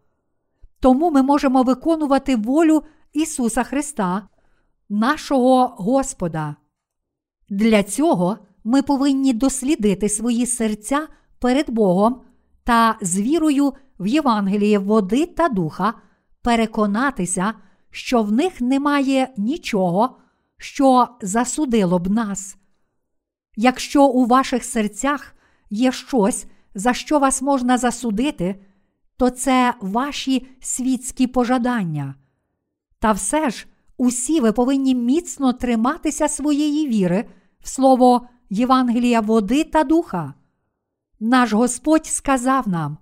Тому 0.80 1.10
ми 1.10 1.22
можемо 1.22 1.62
виконувати 1.62 2.36
волю 2.36 2.82
Ісуса 3.12 3.62
Христа, 3.62 4.28
нашого 4.88 5.66
Господа. 5.78 6.56
Для 7.50 7.82
цього 7.82 8.38
ми 8.64 8.82
повинні 8.82 9.32
дослідити 9.32 10.08
свої 10.08 10.46
серця 10.46 11.08
перед 11.40 11.70
Богом 11.70 12.20
та 12.64 12.96
з 13.00 13.20
вірою 13.20 13.72
в 13.98 14.06
Євангеліє 14.06 14.78
води 14.78 15.26
та 15.26 15.48
духа 15.48 15.94
переконатися, 16.42 17.54
що 17.90 18.22
в 18.22 18.32
них 18.32 18.60
немає 18.60 19.28
нічого, 19.36 20.18
що 20.56 21.08
засудило 21.22 21.98
б 21.98 22.10
нас. 22.10 22.56
Якщо 23.56 24.06
у 24.06 24.26
ваших 24.26 24.64
серцях 24.64 25.34
є 25.70 25.92
щось, 25.92 26.46
за 26.74 26.92
що 26.94 27.18
вас 27.18 27.42
можна 27.42 27.78
засудити, 27.78 28.60
то 29.16 29.30
це 29.30 29.74
ваші 29.80 30.46
світські 30.60 31.26
пожадання. 31.26 32.14
Та 32.98 33.12
все 33.12 33.50
ж 33.50 33.66
усі 33.96 34.40
ви 34.40 34.52
повинні 34.52 34.94
міцно 34.94 35.52
триматися 35.52 36.28
своєї 36.28 36.88
віри 36.88 37.24
в 37.60 37.68
слово 37.68 38.28
Євангелія 38.50 39.20
води 39.20 39.64
та 39.64 39.84
духа. 39.84 40.34
Наш 41.20 41.52
Господь 41.52 42.06
сказав 42.06 42.68
нам: 42.68 42.98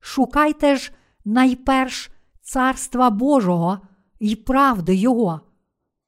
шукайте 0.00 0.76
ж 0.76 0.92
найперш 1.24 2.10
Царства 2.42 3.10
Божого 3.10 3.78
і 4.20 4.36
правди 4.36 4.94
Його. 4.94 5.40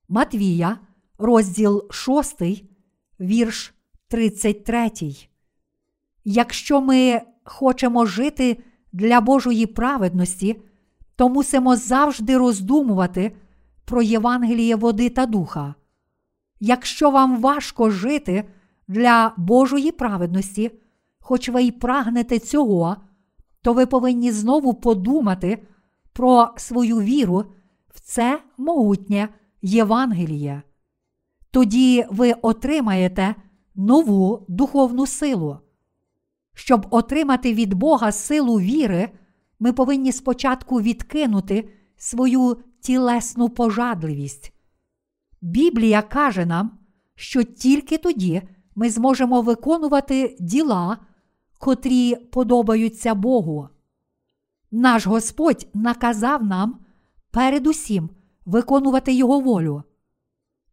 Матвія, 0.08 0.78
розділ 1.18 1.90
6, 1.90 2.42
вірш 3.20 3.75
33. 4.08 4.90
Якщо 6.25 6.80
ми 6.80 7.20
хочемо 7.44 8.07
жити 8.07 8.62
для 8.92 9.20
Божої 9.20 9.66
праведності, 9.66 10.61
то 11.16 11.29
мусимо 11.29 11.76
завжди 11.76 12.37
роздумувати 12.37 13.37
про 13.85 14.02
Євангеліє 14.02 14.76
води 14.76 15.11
та 15.11 15.26
духа. 15.26 15.74
Якщо 16.61 17.11
вам 17.11 17.40
важко 17.40 17.90
жити 17.90 18.44
для 18.88 19.33
Божої 19.37 19.92
праведності, 19.92 20.70
хоч 21.26 21.48
ви 21.48 21.62
й 21.62 21.70
прагнете 21.70 22.38
цього, 22.38 22.96
то 23.62 23.72
ви 23.72 23.87
повинні 23.87 24.32
знову 24.32 24.74
подумати 24.74 25.66
про 26.12 26.48
свою 26.56 27.00
віру 27.00 27.44
в 27.88 28.00
це 28.00 28.42
могутнє 28.58 29.28
Євангеліє. 29.62 30.62
Тоді 31.50 32.04
ви 32.10 32.32
отримаєте 32.32 33.34
нову 33.74 34.46
духовну 34.48 35.06
силу. 35.06 35.58
Щоб 36.54 36.87
отримати 36.90 37.54
від 37.54 37.74
Бога 37.74 38.12
силу 38.12 38.60
віри, 38.60 39.10
ми 39.58 39.72
повинні 39.72 40.12
спочатку 40.12 40.80
відкинути 40.80 41.68
свою 41.96 42.56
тілесну 42.80 43.48
пожадливість. 43.48 44.52
Біблія 45.40 46.02
каже 46.02 46.46
нам, 46.46 46.78
що 47.14 47.42
тільки 47.42 47.98
тоді 47.98 48.42
ми 48.74 48.90
зможемо 48.90 49.42
виконувати 49.42 50.37
діла, 50.40 50.98
котрі 51.64 52.14
подобаються 52.16 53.14
Богу. 53.14 53.68
Наш 54.70 55.07
Господь 55.07 55.66
наказав 55.74 56.44
нам 56.44 56.79
передусім 57.31 58.11
виконувати 58.46 59.12
Його 59.12 59.40
волю. 59.40 59.83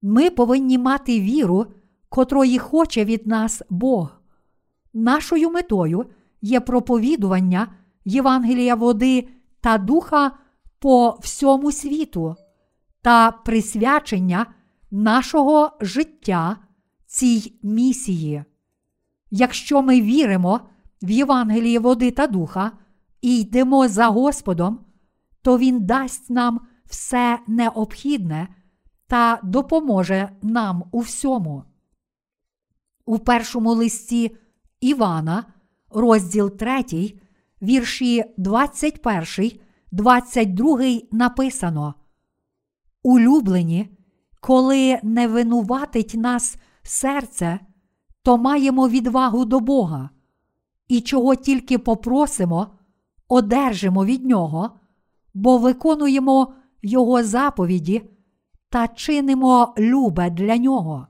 Ми 0.01 0.29
повинні 0.29 0.77
мати 0.77 1.21
віру, 1.21 1.65
котрої 2.09 2.59
хоче 2.59 3.05
від 3.05 3.27
нас 3.27 3.61
Бог. 3.69 4.21
Нашою 4.93 5.49
метою 5.49 6.05
є 6.41 6.59
проповідування 6.59 7.67
Євангелія 8.05 8.75
води 8.75 9.27
та 9.61 9.77
духа 9.77 10.31
по 10.79 11.17
всьому 11.21 11.71
світу 11.71 12.35
та 13.01 13.31
присвячення 13.31 14.45
нашого 14.91 15.71
життя 15.81 16.57
цій 17.05 17.53
місії. 17.63 18.43
Якщо 19.29 19.81
ми 19.81 20.01
віримо 20.01 20.61
в 21.01 21.09
Євангеліє 21.09 21.79
води 21.79 22.11
та 22.11 22.27
духа 22.27 22.71
і 23.21 23.39
йдемо 23.39 23.87
за 23.87 24.07
Господом, 24.07 24.79
то 25.41 25.57
Він 25.57 25.85
дасть 25.85 26.29
нам 26.29 26.59
все 26.85 27.39
необхідне 27.47 28.47
та 29.07 29.39
допоможе 29.43 30.29
нам 30.41 30.83
у 30.91 30.99
всьому. 30.99 31.63
У 33.05 33.19
першому 33.19 33.73
листі 33.73 34.37
Івана, 34.81 35.45
розділ 35.89 36.57
3, 36.57 37.19
вірші 37.61 38.23
21, 38.37 39.59
22 39.91 40.79
написано. 41.11 41.95
Улюблені, 43.03 43.97
коли 44.39 44.99
не 45.03 45.27
винуватить 45.27 46.13
нас 46.13 46.57
серце, 46.83 47.59
то 48.23 48.37
маємо 48.37 48.89
відвагу 48.89 49.45
до 49.45 49.59
Бога, 49.59 50.09
і 50.91 51.01
чого 51.01 51.35
тільки 51.35 51.77
попросимо, 51.77 52.67
одержимо 53.27 54.05
від 54.05 54.25
Нього, 54.25 54.79
бо 55.33 55.57
виконуємо 55.57 56.53
Його 56.81 57.23
заповіді 57.23 58.01
та 58.69 58.87
чинимо 58.87 59.73
любе 59.77 60.29
для 60.29 60.57
Нього. 60.57 61.07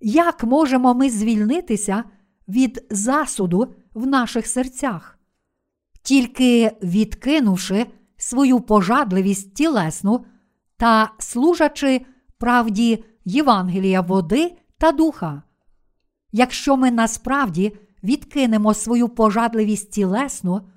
Як 0.00 0.44
можемо 0.44 0.94
ми 0.94 1.10
звільнитися 1.10 2.04
від 2.48 2.86
засуду 2.90 3.74
в 3.94 4.06
наших 4.06 4.46
серцях? 4.46 5.18
Тільки 6.02 6.72
відкинувши 6.82 7.86
свою 8.16 8.60
пожадливість 8.60 9.54
тілесну 9.54 10.24
та 10.76 11.12
служачи 11.18 12.06
правді 12.38 13.04
Євангелія 13.24 14.00
води 14.00 14.56
та 14.78 14.92
духа. 14.92 15.42
Якщо 16.32 16.76
ми 16.76 16.90
насправді 16.90 17.72
відкинемо 18.02 18.74
свою 18.74 19.08
пожадливість 19.08 19.90
тілесну, 19.90 20.68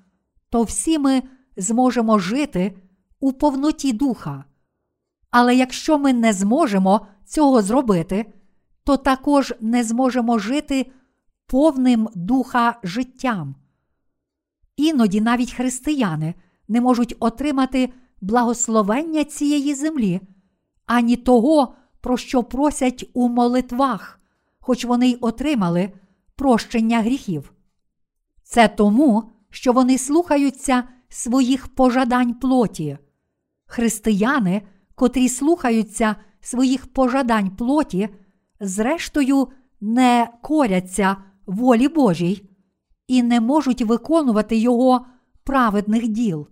то 0.50 0.62
всі 0.62 0.98
ми 0.98 1.22
зможемо 1.56 2.18
жити 2.18 2.78
у 3.20 3.32
повноті 3.32 3.92
духа. 3.92 4.44
Але 5.30 5.56
якщо 5.56 5.98
ми 5.98 6.12
не 6.12 6.32
зможемо 6.32 7.06
цього 7.24 7.62
зробити, 7.62 8.32
то 8.84 8.96
також 8.96 9.54
не 9.60 9.84
зможемо 9.84 10.38
жити 10.38 10.92
повним 11.46 12.08
духа 12.14 12.78
життям. 12.82 13.54
Іноді 14.76 15.20
навіть 15.20 15.52
християни 15.52 16.34
не 16.68 16.80
можуть 16.80 17.16
отримати 17.20 17.92
благословення 18.20 19.24
цієї 19.24 19.74
землі, 19.74 20.20
ані 20.86 21.16
того, 21.16 21.74
про 22.00 22.16
що 22.16 22.42
просять 22.42 23.10
у 23.14 23.28
молитвах, 23.28 24.20
хоч 24.60 24.84
вони 24.84 25.08
й 25.08 25.18
отримали 25.20 25.92
прощення 26.36 27.00
гріхів. 27.02 27.52
Це 28.42 28.68
тому, 28.68 29.30
що 29.50 29.72
вони 29.72 29.98
слухаються 29.98 30.84
своїх 31.08 31.68
пожадань 31.68 32.34
плоті. 32.34 32.98
Християни, 33.66 34.62
котрі 34.94 35.28
слухаються 35.28 36.16
своїх 36.40 36.92
пожадань 36.92 37.50
плоті, 37.50 38.08
зрештою 38.60 39.48
не 39.80 40.28
коряться 40.42 41.16
волі 41.46 41.88
Божій 41.88 42.50
і 43.06 43.22
не 43.22 43.40
можуть 43.40 43.82
виконувати 43.82 44.56
Його 44.56 45.06
праведних 45.44 46.08
діл. 46.08 46.48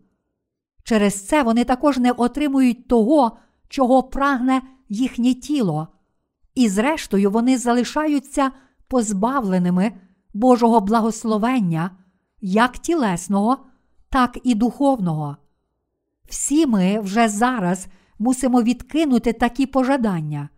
Через 0.84 1.26
це 1.26 1.42
вони 1.42 1.64
також 1.64 1.98
не 1.98 2.12
отримують 2.12 2.88
того, 2.88 3.36
чого 3.68 4.02
прагне 4.02 4.62
їхнє 4.88 5.34
тіло, 5.34 5.88
і 6.54 6.68
зрештою 6.68 7.30
вони 7.30 7.58
залишаються 7.58 8.50
позбавленими 8.94 9.92
Божого 10.35 10.80
благословення, 10.80 11.90
як 12.40 12.78
тілесного, 12.78 13.59
так 14.11 14.38
і 14.44 14.54
духовного. 14.54 15.37
Всі 16.28 16.66
ми 16.66 17.00
вже 17.00 17.28
зараз 17.28 17.87
мусимо 18.18 18.62
відкинути 18.62 19.33
такі 19.33 19.66
пожадання. 19.66 20.48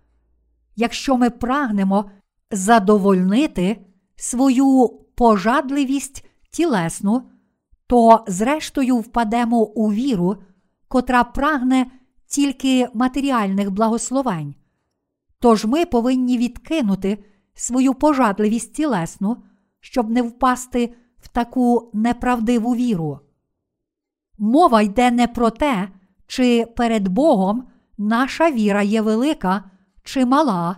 Якщо 0.76 1.16
ми 1.16 1.30
прагнемо 1.30 2.10
задовольнити 2.50 3.86
свою 4.16 4.88
пожадливість 5.14 6.24
тілесну, 6.50 7.22
то 7.86 8.24
зрештою 8.28 8.96
впадемо 8.96 9.62
у 9.62 9.92
віру, 9.92 10.36
котра 10.88 11.24
прагне 11.24 11.86
тільки 12.26 12.88
матеріальних 12.94 13.70
благословень. 13.70 14.54
Тож 15.38 15.64
ми 15.64 15.84
повинні 15.84 16.38
відкинути 16.38 17.24
свою 17.56 17.94
пожадливість 17.94 18.74
тілесну, 18.74 19.36
щоб 19.80 20.10
не 20.10 20.22
впасти 20.22 20.94
в 21.18 21.28
таку 21.28 21.90
неправдиву 21.94 22.74
віру. 22.74 23.20
Мова 24.38 24.82
йде 24.82 25.10
не 25.10 25.28
про 25.28 25.50
те, 25.50 25.88
чи 26.26 26.66
перед 26.76 27.08
Богом 27.08 27.68
наша 27.98 28.50
віра 28.50 28.82
є 28.82 29.00
велика 29.00 29.70
чи 30.02 30.24
мала, 30.24 30.76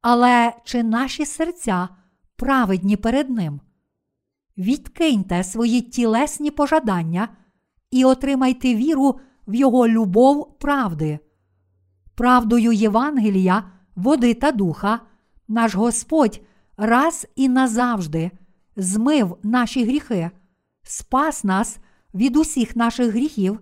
але 0.00 0.52
чи 0.64 0.82
наші 0.82 1.26
серця 1.26 1.88
праведні 2.36 2.96
перед 2.96 3.30
Ним. 3.30 3.60
Відкиньте 4.58 5.44
свої 5.44 5.80
тілесні 5.80 6.50
пожадання 6.50 7.28
і 7.90 8.04
отримайте 8.04 8.74
віру 8.74 9.20
в 9.46 9.54
Його 9.54 9.88
любов 9.88 10.58
правди. 10.58 11.18
Правдою 12.14 12.72
Євангелія, 12.72 13.72
води 13.96 14.34
та 14.34 14.52
духа, 14.52 15.00
наш 15.50 15.74
Господь 15.74 16.40
раз 16.76 17.26
і 17.36 17.48
назавжди 17.48 18.30
змив 18.76 19.38
наші 19.42 19.84
гріхи, 19.84 20.30
спас 20.82 21.44
нас 21.44 21.78
від 22.14 22.36
усіх 22.36 22.76
наших 22.76 23.12
гріхів 23.12 23.60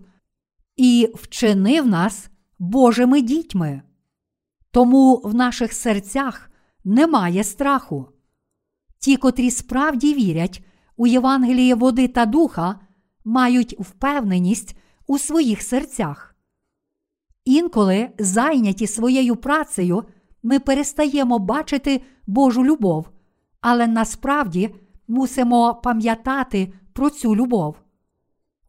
і 0.75 1.11
вчинив 1.15 1.87
нас 1.87 2.29
Божими 2.59 3.21
дітьми. 3.21 3.81
Тому 4.71 5.21
в 5.23 5.35
наших 5.35 5.73
серцях 5.73 6.51
немає 6.83 7.43
страху. 7.43 8.07
Ті, 8.99 9.17
котрі 9.17 9.51
справді 9.51 10.13
вірять 10.13 10.63
у 10.97 11.07
Євангеліє 11.07 11.75
води 11.75 12.07
та 12.07 12.25
духа, 12.25 12.79
мають 13.25 13.75
впевненість 13.79 14.77
у 15.07 15.17
своїх 15.17 15.61
серцях. 15.61 16.35
Інколи, 17.45 18.09
зайняті 18.19 18.87
своєю 18.87 19.35
працею, 19.35 20.03
ми 20.43 20.59
перестаємо 20.59 21.39
бачити 21.39 22.01
Божу 22.27 22.65
любов, 22.65 23.09
але 23.61 23.87
насправді 23.87 24.75
мусимо 25.07 25.75
пам'ятати 25.83 26.73
про 26.93 27.09
цю 27.09 27.35
любов. 27.35 27.75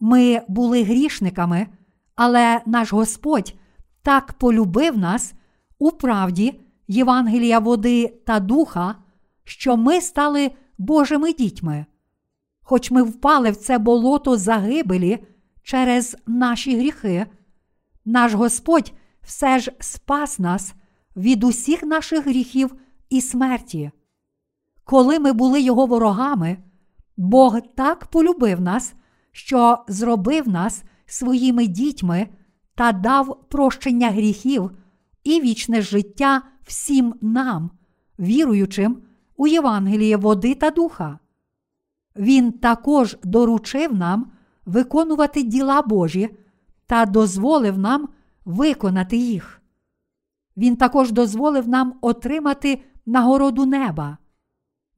Ми 0.00 0.42
були 0.48 0.82
грішниками, 0.82 1.66
але 2.14 2.60
наш 2.66 2.92
Господь 2.92 3.54
так 4.02 4.32
полюбив 4.32 4.98
нас 4.98 5.34
у 5.78 5.90
правді 5.90 6.60
Євангелія 6.88 7.58
води 7.58 8.08
та 8.26 8.40
духа, 8.40 8.94
що 9.44 9.76
ми 9.76 10.00
стали 10.00 10.50
Божими 10.78 11.32
дітьми. 11.32 11.86
Хоч 12.62 12.90
ми 12.90 13.02
впали 13.02 13.50
в 13.50 13.56
це 13.56 13.78
болото 13.78 14.36
загибелі 14.36 15.24
через 15.62 16.16
наші 16.26 16.76
гріхи, 16.76 17.26
наш 18.04 18.32
Господь 18.34 18.92
все 19.22 19.58
ж 19.58 19.72
спас 19.80 20.38
нас 20.38 20.74
від 21.20 21.44
усіх 21.44 21.82
наших 21.82 22.26
гріхів 22.26 22.74
і 23.10 23.20
смерті. 23.20 23.90
Коли 24.84 25.18
ми 25.18 25.32
були 25.32 25.60
його 25.60 25.86
ворогами, 25.86 26.58
Бог 27.16 27.58
так 27.76 28.06
полюбив 28.06 28.60
нас, 28.60 28.94
що 29.32 29.78
зробив 29.88 30.48
нас 30.48 30.82
своїми 31.06 31.66
дітьми 31.66 32.28
та 32.74 32.92
дав 32.92 33.48
прощення 33.48 34.10
гріхів 34.10 34.70
і 35.24 35.40
вічне 35.40 35.82
життя 35.82 36.42
всім 36.62 37.14
нам, 37.20 37.70
віруючим 38.18 39.02
у 39.36 39.46
Євангеліє 39.46 40.16
води 40.16 40.54
та 40.54 40.70
духа. 40.70 41.18
Він 42.16 42.52
також 42.52 43.16
доручив 43.24 43.94
нам 43.94 44.32
виконувати 44.66 45.42
діла 45.42 45.82
Божі 45.82 46.36
та 46.86 47.06
дозволив 47.06 47.78
нам 47.78 48.08
виконати 48.44 49.16
їх. 49.16 49.59
Він 50.60 50.76
також 50.76 51.12
дозволив 51.12 51.68
нам 51.68 51.94
отримати 52.00 52.82
нагороду 53.06 53.66
неба. 53.66 54.18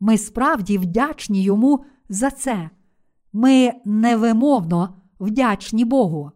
Ми 0.00 0.18
справді 0.18 0.78
вдячні 0.78 1.42
йому 1.42 1.84
за 2.08 2.30
це. 2.30 2.70
Ми 3.32 3.72
невимовно 3.84 4.96
вдячні 5.20 5.84
Богу. 5.84 6.32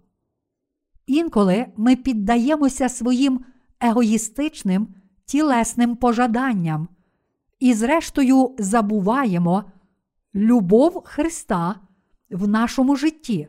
Інколи 1.06 1.66
ми 1.76 1.96
піддаємося 1.96 2.88
своїм 2.88 3.44
егоїстичним 3.80 4.88
тілесним 5.24 5.96
пожаданням 5.96 6.88
і, 7.58 7.74
зрештою, 7.74 8.54
забуваємо 8.58 9.64
любов 10.34 11.02
Христа 11.04 11.80
в 12.30 12.48
нашому 12.48 12.96
житті. 12.96 13.48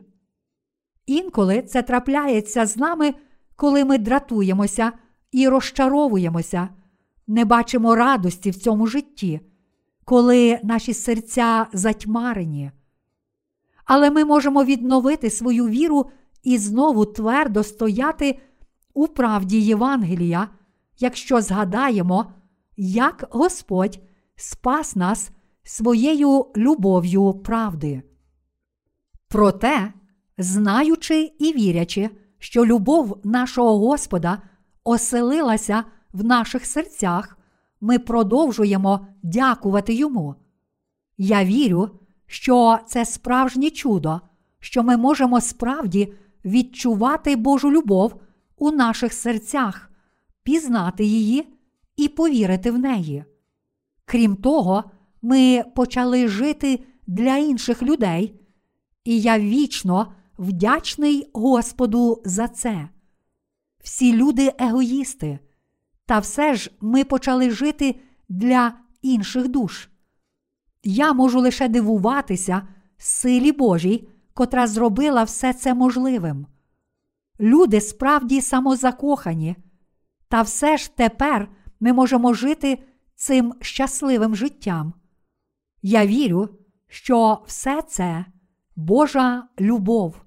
Інколи 1.06 1.62
це 1.62 1.82
трапляється 1.82 2.66
з 2.66 2.76
нами, 2.76 3.14
коли 3.56 3.84
ми 3.84 3.98
дратуємося 3.98 4.92
і 5.32 5.48
розчаровуємося, 5.48 6.68
не 7.26 7.44
бачимо 7.44 7.94
радості 7.94 8.50
в 8.50 8.54
цьому 8.54 8.86
житті, 8.86 9.40
коли 10.04 10.60
наші 10.64 10.94
серця 10.94 11.66
затьмарені. 11.72 12.70
Але 13.84 14.10
ми 14.10 14.24
можемо 14.24 14.64
відновити 14.64 15.30
свою 15.30 15.68
віру 15.68 16.10
і 16.42 16.58
знову 16.58 17.04
твердо 17.04 17.62
стояти 17.62 18.38
у 18.94 19.06
правді 19.06 19.60
Євангелія, 19.60 20.48
якщо 20.98 21.40
згадаємо, 21.40 22.32
як 22.76 23.28
Господь 23.30 24.00
спас 24.36 24.96
нас 24.96 25.30
своєю 25.62 26.46
любов'ю 26.56 27.34
правди. 27.34 28.02
Проте, 29.28 29.92
знаючи 30.38 31.32
і 31.38 31.52
вірячи, 31.52 32.10
що 32.38 32.66
любов 32.66 33.20
нашого 33.24 33.78
Господа 33.78 34.42
оселилася 34.88 35.84
в 36.12 36.24
наших 36.24 36.66
серцях, 36.66 37.38
ми 37.80 37.98
продовжуємо 37.98 39.06
дякувати 39.22 39.94
Йому. 39.94 40.34
Я 41.18 41.44
вірю, 41.44 41.90
що 42.26 42.78
це 42.86 43.04
справжнє 43.04 43.70
чудо, 43.70 44.20
що 44.60 44.82
ми 44.82 44.96
можемо 44.96 45.40
справді 45.40 46.14
відчувати 46.44 47.36
Божу 47.36 47.72
любов 47.72 48.20
у 48.56 48.70
наших 48.70 49.12
серцях, 49.12 49.90
пізнати 50.42 51.04
її 51.04 51.54
і 51.96 52.08
повірити 52.08 52.70
в 52.70 52.78
неї. 52.78 53.24
Крім 54.04 54.36
того, 54.36 54.84
ми 55.22 55.64
почали 55.76 56.28
жити 56.28 56.84
для 57.06 57.36
інших 57.36 57.82
людей, 57.82 58.40
і 59.04 59.20
я 59.20 59.38
вічно 59.38 60.12
вдячний 60.38 61.30
Господу 61.32 62.22
за 62.24 62.48
це. 62.48 62.88
Всі 63.88 64.12
люди 64.12 64.52
егоїсти, 64.58 65.38
та 66.06 66.18
все 66.18 66.54
ж 66.54 66.70
ми 66.80 67.04
почали 67.04 67.50
жити 67.50 68.00
для 68.28 68.72
інших 69.02 69.48
душ. 69.48 69.88
Я 70.82 71.12
можу 71.12 71.40
лише 71.40 71.68
дивуватися 71.68 72.68
силі 72.98 73.52
Божій, 73.52 74.08
котра 74.34 74.66
зробила 74.66 75.24
все 75.24 75.52
це 75.52 75.74
можливим. 75.74 76.46
Люди 77.40 77.80
справді 77.80 78.40
самозакохані, 78.40 79.56
та 80.28 80.42
все 80.42 80.76
ж 80.76 80.96
тепер 80.96 81.48
ми 81.80 81.92
можемо 81.92 82.34
жити 82.34 82.78
цим 83.14 83.54
щасливим 83.60 84.36
життям. 84.36 84.94
Я 85.82 86.06
вірю, 86.06 86.48
що 86.88 87.42
все 87.46 87.82
це 87.82 88.24
Божа 88.76 89.48
любов. 89.60 90.22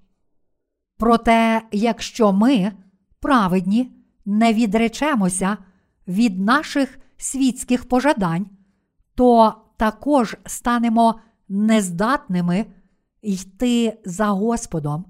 Проте, 0.97 1.62
якщо 1.71 2.32
ми, 2.34 2.71
праведні, 3.22 3.92
не 4.26 4.54
відречемося 4.54 5.58
від 6.08 6.40
наших 6.40 7.00
світських 7.18 7.90
пожадань, 7.90 8.46
то 9.16 9.56
також 9.78 10.38
станемо 10.46 11.20
нездатними 11.50 12.66
йти 13.22 13.98
за 14.06 14.28
Господом, 14.28 15.06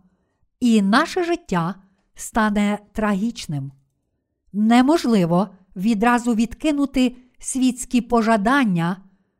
і 0.60 0.82
наше 0.82 1.24
життя 1.24 1.76
стане 2.15 2.80
трагічним. 2.93 3.71
Неможливо 4.54 5.50
відразу 5.76 6.36
відкинути 6.36 7.15
світські 7.39 8.02
пожадання, 8.02 8.97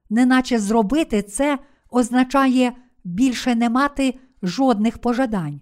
неначе 0.10 0.60
зробити 0.60 1.24
це 1.24 1.60
означає 1.90 2.74
більше 3.04 3.56
не 3.56 3.70
мати 3.70 4.20
жодних 4.44 4.98
пожадань. 4.98 5.62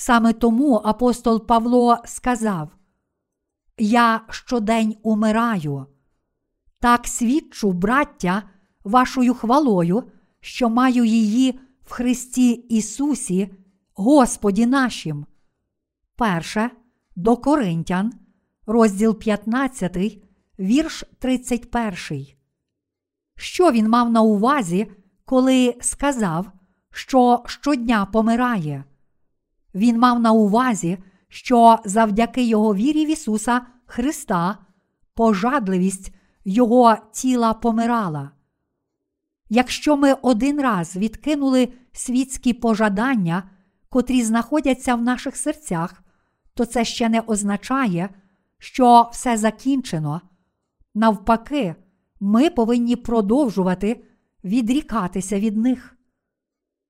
Саме 0.00 0.32
тому 0.32 0.80
апостол 0.84 1.46
Павло 1.46 1.96
сказав: 2.04 2.68
Я 3.78 4.20
щодень 4.30 4.96
умираю. 5.02 5.86
Так 6.80 7.06
свідчу, 7.06 7.72
браття, 7.72 8.42
вашою 8.84 9.34
хвалою, 9.34 10.04
що 10.40 10.68
маю 10.68 11.04
її 11.04 11.60
в 11.82 11.92
Христі 11.92 12.52
Ісусі, 12.52 13.54
Господі 13.94 14.66
нашим. 14.66 15.26
Перше 16.16 16.70
до 17.16 17.36
Коринтян, 17.36 18.12
розділ 18.66 19.18
15, 19.18 20.22
вірш 20.58 21.04
31. 21.18 22.26
Що 23.36 23.72
він 23.72 23.88
мав 23.88 24.10
на 24.10 24.22
увазі, 24.22 24.90
коли 25.24 25.74
сказав, 25.80 26.52
що 26.90 27.42
щодня 27.46 28.06
помирає? 28.06 28.84
Він 29.78 29.98
мав 29.98 30.20
на 30.20 30.32
увазі, 30.32 30.98
що 31.28 31.78
завдяки 31.84 32.42
його 32.42 32.74
вірі 32.74 33.06
в 33.06 33.10
Ісуса 33.10 33.60
Христа 33.86 34.58
пожадливість 35.14 36.14
Його 36.44 36.96
тіла 37.12 37.54
помирала. 37.54 38.30
Якщо 39.48 39.96
ми 39.96 40.12
один 40.12 40.60
раз 40.60 40.96
відкинули 40.96 41.68
світські 41.92 42.52
пожадання, 42.52 43.50
котрі 43.88 44.22
знаходяться 44.22 44.94
в 44.94 45.02
наших 45.02 45.36
серцях, 45.36 46.02
то 46.54 46.64
це 46.64 46.84
ще 46.84 47.08
не 47.08 47.20
означає, 47.20 48.08
що 48.58 49.10
все 49.12 49.36
закінчено. 49.36 50.20
Навпаки, 50.94 51.74
ми 52.20 52.50
повинні 52.50 52.96
продовжувати 52.96 54.04
відрікатися 54.44 55.40
від 55.40 55.56
них. 55.56 55.96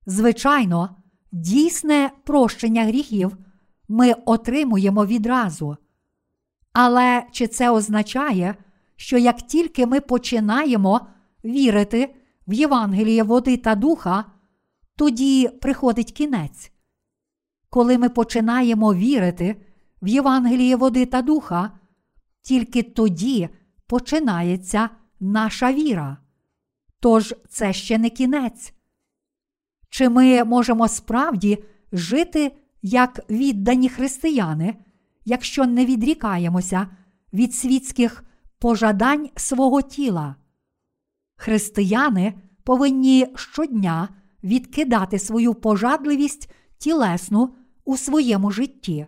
Звичайно, 0.06 0.97
дійсне 1.32 2.10
прощення 2.24 2.84
гріхів 2.84 3.36
ми 3.88 4.12
отримуємо 4.12 5.06
відразу. 5.06 5.76
Але 6.72 7.22
чи 7.32 7.46
це 7.46 7.70
означає, 7.70 8.54
що 8.96 9.18
як 9.18 9.42
тільки 9.42 9.86
ми 9.86 10.00
починаємо 10.00 11.06
вірити 11.44 12.14
в 12.48 12.52
Євангеліє 12.52 13.22
води 13.22 13.56
та 13.56 13.74
духа, 13.74 14.24
тоді 14.96 15.48
приходить 15.48 16.12
кінець? 16.12 16.72
Коли 17.70 17.98
ми 17.98 18.08
починаємо 18.08 18.94
вірити 18.94 19.56
в 20.02 20.08
Євангеліє 20.08 20.76
води 20.76 21.06
та 21.06 21.22
духа, 21.22 21.70
тільки 22.42 22.82
тоді 22.82 23.48
починається 23.86 24.90
наша 25.20 25.72
віра. 25.72 26.16
Тож 27.00 27.34
це 27.48 27.72
ще 27.72 27.98
не 27.98 28.10
кінець. 28.10 28.74
Чи 29.90 30.08
ми 30.08 30.44
можемо 30.44 30.88
справді 30.88 31.64
жити 31.92 32.52
як 32.82 33.30
віддані 33.30 33.88
християни, 33.88 34.76
якщо 35.24 35.66
не 35.66 35.86
відрікаємося 35.86 36.88
від 37.32 37.54
світських 37.54 38.24
пожадань 38.58 39.28
свого 39.36 39.82
тіла? 39.82 40.36
Християни 41.36 42.34
повинні 42.64 43.26
щодня 43.34 44.08
відкидати 44.44 45.18
свою 45.18 45.54
пожадливість 45.54 46.50
тілесну 46.78 47.54
у 47.84 47.96
своєму 47.96 48.50
житті. 48.50 49.06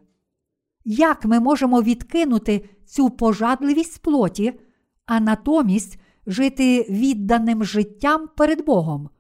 Як 0.85 1.25
ми 1.25 1.41
можемо 1.41 1.83
відкинути 1.83 2.69
цю 2.87 3.11
пожадливість 3.11 4.03
плоті, 4.03 4.61
а 5.07 5.21
натомість 5.21 6.01
жити 6.27 6.87
відданим 6.91 7.65
життям 7.65 8.29
перед 8.37 8.65
Богом? 8.65 9.11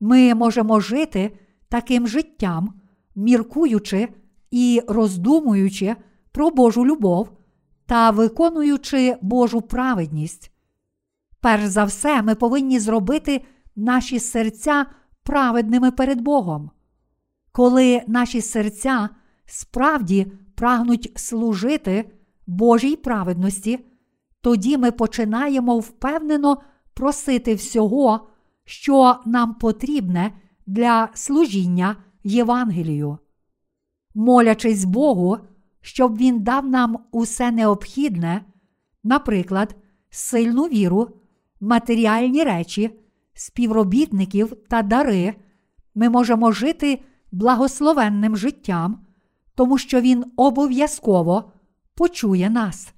Ми 0.00 0.34
можемо 0.34 0.80
жити 0.80 1.38
таким 1.68 2.08
життям, 2.08 2.74
міркуючи 3.16 4.08
і 4.50 4.82
роздумуючи 4.88 5.96
про 6.32 6.50
Божу 6.50 6.86
любов 6.86 7.30
та 7.86 8.10
виконуючи 8.10 9.16
Божу 9.22 9.62
праведність. 9.62 10.52
Перш 11.40 11.64
за 11.64 11.84
все, 11.84 12.22
ми 12.22 12.34
повинні 12.34 12.78
зробити 12.78 13.44
наші 13.76 14.18
серця 14.18 14.86
праведними 15.22 15.90
перед 15.90 16.20
Богом. 16.20 16.70
Коли 17.52 18.02
наші 18.06 18.40
серця 18.40 19.08
справді 19.46 20.32
прагнуть 20.54 21.12
служити 21.16 22.10
Божій 22.46 22.96
праведності, 22.96 23.86
тоді 24.40 24.78
ми 24.78 24.90
починаємо 24.92 25.78
впевнено 25.78 26.56
просити 26.94 27.54
всього, 27.54 28.29
що 28.70 29.16
нам 29.26 29.54
потрібне 29.54 30.32
для 30.66 31.08
служіння 31.14 31.96
Євангелію. 32.24 33.18
Молячись 34.14 34.84
Богу, 34.84 35.38
щоб 35.80 36.16
Він 36.16 36.42
дав 36.42 36.66
нам 36.66 36.98
усе 37.10 37.50
необхідне, 37.50 38.44
наприклад, 39.04 39.76
сильну 40.10 40.62
віру, 40.62 41.08
матеріальні 41.60 42.44
речі, 42.44 42.90
співробітників 43.34 44.52
та 44.68 44.82
дари, 44.82 45.34
ми 45.94 46.08
можемо 46.08 46.52
жити 46.52 47.02
благословенним 47.32 48.36
життям, 48.36 49.06
тому 49.54 49.78
що 49.78 50.00
Він 50.00 50.24
обов'язково 50.36 51.52
почує 51.94 52.50
нас. 52.50 52.94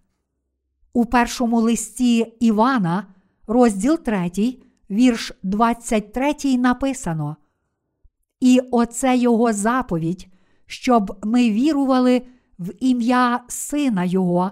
У 0.92 1.04
першому 1.06 1.60
листі 1.60 2.18
Івана, 2.40 3.06
розділ 3.46 3.98
3, 3.98 4.62
вірш 4.92 5.32
23 5.42 6.58
написано. 6.58 7.36
І 8.40 8.60
оце 8.70 9.16
його 9.16 9.52
заповідь, 9.52 10.28
щоб 10.66 11.18
ми 11.22 11.50
вірували 11.50 12.22
в 12.58 12.72
ім'я 12.80 13.44
Сина 13.48 14.04
Його, 14.04 14.50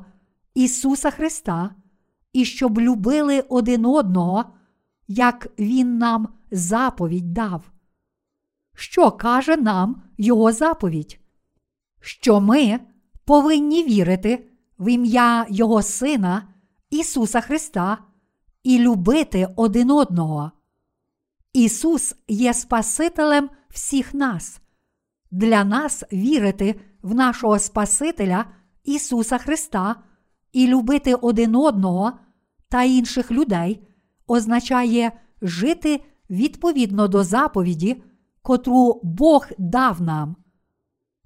Ісуса 0.55 1.11
Христа, 1.11 1.71
і 2.33 2.45
щоб 2.45 2.81
любили 2.81 3.41
один 3.49 3.87
одного, 3.87 4.45
як 5.09 5.49
Він 5.59 5.99
нам 5.99 6.29
заповідь 6.51 7.33
дав. 7.33 7.71
Що 8.75 9.11
каже 9.11 9.57
нам 9.57 10.03
Його 10.19 10.53
заповідь? 10.53 11.21
Що 12.01 12.41
ми 12.41 12.81
повинні 13.25 13.85
вірити 13.85 14.47
в 14.79 14.93
ім'я 14.93 15.47
Його 15.51 15.83
Сина, 15.83 16.49
Ісуса 16.91 17.41
Христа, 17.41 17.99
і 18.63 18.79
любити 18.79 19.49
один 19.57 19.91
одного. 19.91 20.53
Ісус 21.53 22.15
є 22.29 22.55
Спасителем 22.55 23.51
всіх 23.71 24.15
нас. 24.15 24.61
Для 25.31 25.65
нас 25.65 26.05
вірити 26.13 26.81
в 27.03 27.15
нашого 27.15 27.59
Спасителя 27.59 28.45
Ісуса 28.85 29.39
Христа 29.39 29.97
і 30.53 30.67
любити 30.67 31.15
один 31.15 31.57
одного 31.57 32.13
та 32.69 32.83
інших 32.83 33.31
людей 33.31 33.87
означає 34.27 35.13
жити 35.43 36.01
відповідно 36.31 37.09
до 37.09 37.25
заповіді, 37.25 38.03
котру 38.43 39.01
Бог 39.03 39.47
дав 39.59 40.03
нам. 40.03 40.37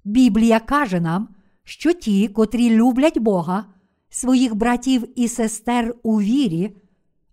Біблія 0.03 0.59
каже 0.59 0.99
нам, 0.99 1.27
що 1.63 1.93
ті, 1.93 2.27
котрі 2.27 2.69
люблять 2.69 3.17
Бога, 3.17 3.65
своїх 4.09 4.55
братів 4.55 5.19
і 5.19 5.27
сестер 5.27 5.95
у 6.03 6.21
вірі, 6.21 6.77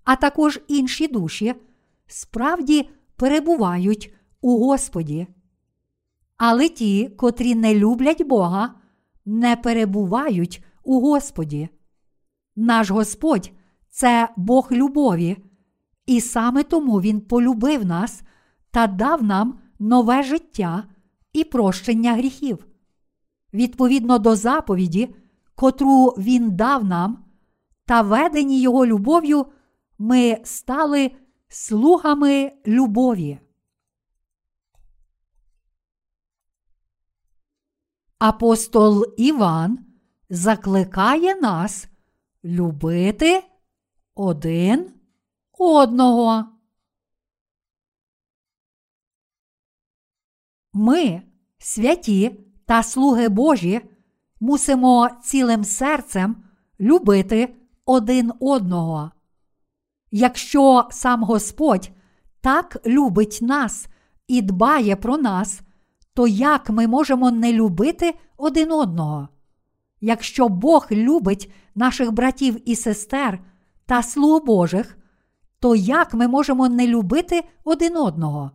а 0.04 0.16
також 0.16 0.60
інші 0.68 1.08
душі, 1.08 1.54
справді 2.06 2.88
перебувають 3.16 4.14
у 4.40 4.58
Господі. 4.58 5.26
Але 6.36 6.68
ті, 6.68 7.08
котрі 7.08 7.54
не 7.54 7.74
люблять 7.74 8.22
Бога, 8.22 8.74
не 9.24 9.56
перебувають 9.56 10.64
у 10.84 11.00
Господі. 11.00 11.68
Наш 12.56 12.90
Господь 12.90 13.52
це 13.90 14.28
Бог 14.36 14.68
любові, 14.72 15.36
і 16.06 16.20
саме 16.20 16.62
тому 16.62 17.00
Він 17.00 17.20
полюбив 17.20 17.86
нас 17.86 18.22
та 18.70 18.86
дав 18.86 19.22
нам 19.22 19.58
нове 19.78 20.22
життя 20.22 20.84
і 21.32 21.44
прощення 21.44 22.12
гріхів. 22.12 22.66
Відповідно 23.54 24.18
до 24.18 24.36
заповіді, 24.36 25.14
котру 25.54 26.06
Він 26.06 26.50
дав 26.50 26.84
нам, 26.84 27.24
та 27.86 28.02
ведені 28.02 28.60
Його 28.60 28.86
любов'ю, 28.86 29.46
ми 29.98 30.40
стали 30.44 31.10
слугами 31.48 32.52
любові. 32.66 33.38
Апостол 38.18 39.14
Іван 39.16 39.78
закликає 40.30 41.34
нас 41.34 41.88
любити 42.44 43.44
один 44.14 44.94
одного. 45.52 46.44
Ми, 50.72 51.22
святі 51.58 52.30
та 52.66 52.82
слуги 52.82 53.28
Божі, 53.28 53.80
мусимо 54.40 55.10
цілим 55.22 55.64
серцем 55.64 56.44
любити 56.80 57.54
один 57.84 58.32
одного. 58.40 59.10
Якщо 60.14 60.88
сам 60.90 61.22
Господь 61.22 61.90
так 62.40 62.76
любить 62.86 63.38
нас 63.42 63.86
і 64.28 64.42
дбає 64.42 64.96
про 64.96 65.18
нас, 65.18 65.60
то 66.14 66.26
як 66.26 66.70
ми 66.70 66.86
можемо 66.86 67.30
не 67.30 67.52
любити 67.52 68.14
один 68.36 68.72
одного? 68.72 69.28
Якщо 70.00 70.48
Бог 70.48 70.86
любить 70.90 71.52
наших 71.74 72.12
братів 72.12 72.68
і 72.70 72.76
сестер 72.76 73.38
та 73.86 74.02
слуг 74.02 74.44
Божих, 74.44 74.98
то 75.60 75.76
як 75.76 76.14
ми 76.14 76.28
можемо 76.28 76.68
не 76.68 76.86
любити 76.86 77.44
один 77.64 77.96
одного? 77.96 78.50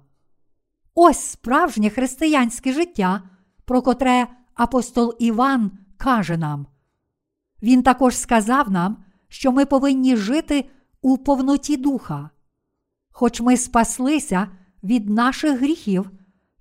Ось 0.96 1.20
справжнє 1.20 1.89
християнське 1.89 2.74
життя, 2.74 3.22
про 3.65 3.82
котре 3.82 4.28
апостол 4.56 5.15
Іван 5.20 5.72
каже 5.98 6.38
нам. 6.38 6.67
Він 7.62 7.84
також 7.84 8.17
сказав 8.17 8.72
нам, 8.72 9.04
що 9.28 9.52
ми 9.52 9.65
повинні 9.65 10.15
жити 10.15 10.70
у 11.08 11.17
повноті 11.17 11.78
духа. 11.78 12.30
Хоч 13.12 13.41
ми 13.41 13.58
спаслися 13.58 14.48
від 14.84 15.10
наших 15.10 15.60
гріхів, 15.60 16.12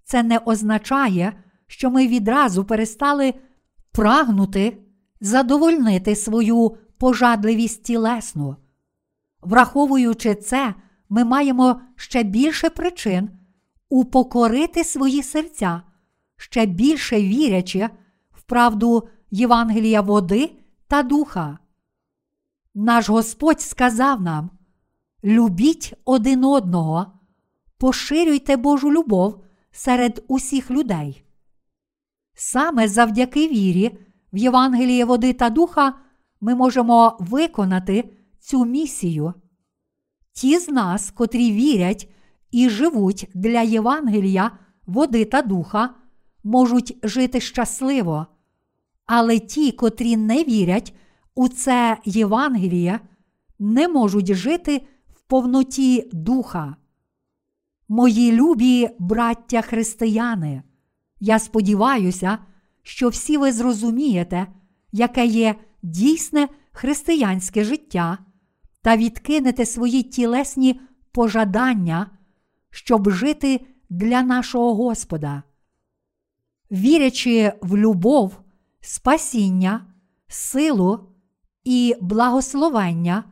це 0.05 0.23
не 0.23 0.39
означає, 0.39 1.33
що 1.67 1.91
ми 1.91 2.09
відразу 2.09 2.65
перестали 2.65 3.35
прагнути 3.93 4.79
задовольнити 5.21 6.17
свою 6.17 6.77
пожадливість 6.99 7.83
тілесну. 7.83 8.57
Враховуючи 9.43 10.35
це, 10.35 10.75
ми 11.09 11.25
маємо 11.25 11.81
ще 11.97 12.23
більше 12.23 12.71
причин 12.71 13.31
упокорити 13.89 14.85
свої 14.85 15.23
серця, 15.23 15.83
ще 16.37 16.67
більше 16.67 17.23
вірячи 17.23 17.89
в 18.31 18.43
правду 18.43 19.09
Євангелія 19.31 20.01
води 20.01 20.51
та 20.89 21.03
духа. 21.03 21.59
Наш 22.79 23.09
Господь 23.09 23.61
сказав 23.61 24.21
нам: 24.23 24.51
любіть 25.25 25.95
один 26.05 26.45
одного, 26.45 27.07
поширюйте 27.79 28.57
Божу 28.57 28.93
любов 28.93 29.45
серед 29.71 30.25
усіх 30.29 30.71
людей. 30.71 31.25
Саме 32.35 32.89
завдяки 32.89 33.49
вірі 33.49 33.99
в 34.33 34.37
Євангеліє 34.37 35.05
води 35.05 35.33
та 35.33 35.51
духа 35.51 35.95
ми 36.41 36.55
можемо 36.55 37.17
виконати 37.21 38.13
цю 38.39 38.65
місію. 38.65 39.35
Ті 40.33 40.59
з 40.59 40.69
нас, 40.69 41.11
котрі 41.11 41.53
вірять 41.53 42.09
і 42.51 42.69
живуть 42.69 43.29
для 43.35 43.63
Євангелія, 43.63 44.51
води 44.87 45.25
та 45.25 45.43
духа, 45.43 45.95
можуть 46.45 46.99
жити 47.03 47.41
щасливо, 47.41 48.27
але 49.07 49.39
ті, 49.39 49.73
котрі 49.73 50.17
не 50.17 50.45
вірять 50.45 50.95
у 51.37 51.49
це 51.49 51.97
Євангеліє, 52.05 53.01
не 53.59 53.89
можуть 53.89 54.35
жити 54.35 54.87
в 55.15 55.21
повноті 55.21 56.11
духа. 56.13 56.77
Мої 57.89 58.33
любі 58.33 58.89
браття 58.99 59.63
християни, 59.63 60.63
я 61.21 61.39
сподіваюся, 61.39 62.39
що 62.83 63.09
всі 63.09 63.37
ви 63.37 63.53
зрозумієте, 63.53 64.47
яке 64.93 65.27
є 65.27 65.55
дійсне 65.83 66.49
християнське 66.73 67.65
життя, 67.65 68.19
та 68.83 68.97
відкинете 68.97 69.67
свої 69.67 70.03
тілесні 70.03 70.81
пожадання, 71.13 72.11
щоб 72.71 73.11
жити 73.11 73.67
для 73.91 74.23
нашого 74.23 74.75
Господа. 74.75 75.43
Вірячи 76.71 77.53
в 77.63 77.77
любов, 77.77 78.41
спасіння, 78.81 79.87
силу 80.29 81.16
і 81.67 81.95
благословення, 82.01 83.25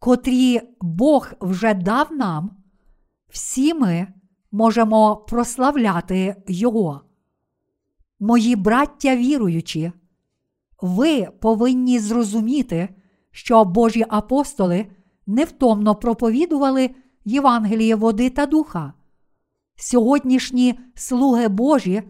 котрі 0.00 0.60
Бог 0.80 1.28
вже 1.40 1.74
дав 1.74 2.12
нам, 2.12 2.50
всі 3.28 3.74
ми 3.74 4.06
можемо 4.52 5.16
прославляти 5.16 6.36
Його. 6.48 7.00
Мої 8.20 8.56
браття 8.56 9.16
віруючі, 9.16 9.92
ви 10.80 11.28
повинні 11.40 11.98
зрозуміти, 11.98 12.88
що 13.30 13.64
Божі 13.64 14.04
апостоли 14.08 14.86
невтомно 15.26 15.94
проповідували 15.94 16.90
Євангеліє 17.24 17.94
води 17.94 18.30
та 18.30 18.46
духа. 18.46 18.92
Сьогоднішні 19.76 20.78
слуги 20.94 21.48
Божі 21.48 22.02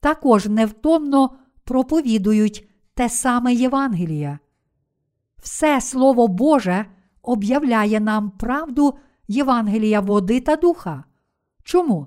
також 0.00 0.46
невтомно 0.46 1.30
проповідують 1.64 2.68
те 2.94 3.08
саме 3.08 3.54
Євангеліє. 3.54 4.38
Все 5.42 5.80
Слово 5.80 6.28
Боже 6.28 6.86
об'являє 7.22 8.00
нам 8.00 8.30
правду 8.30 8.94
Євангелія 9.28 10.00
води 10.00 10.40
та 10.40 10.56
духа. 10.56 11.04
Чому? 11.64 12.06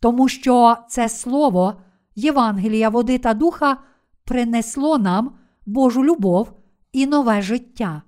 Тому 0.00 0.28
що 0.28 0.76
це 0.88 1.08
Слово 1.08 1.74
Євангелія 2.14 2.88
води 2.88 3.18
та 3.18 3.34
духа 3.34 3.76
принесло 4.24 4.98
нам 4.98 5.32
Божу 5.66 6.04
любов 6.04 6.52
і 6.92 7.06
нове 7.06 7.42
життя. 7.42 8.02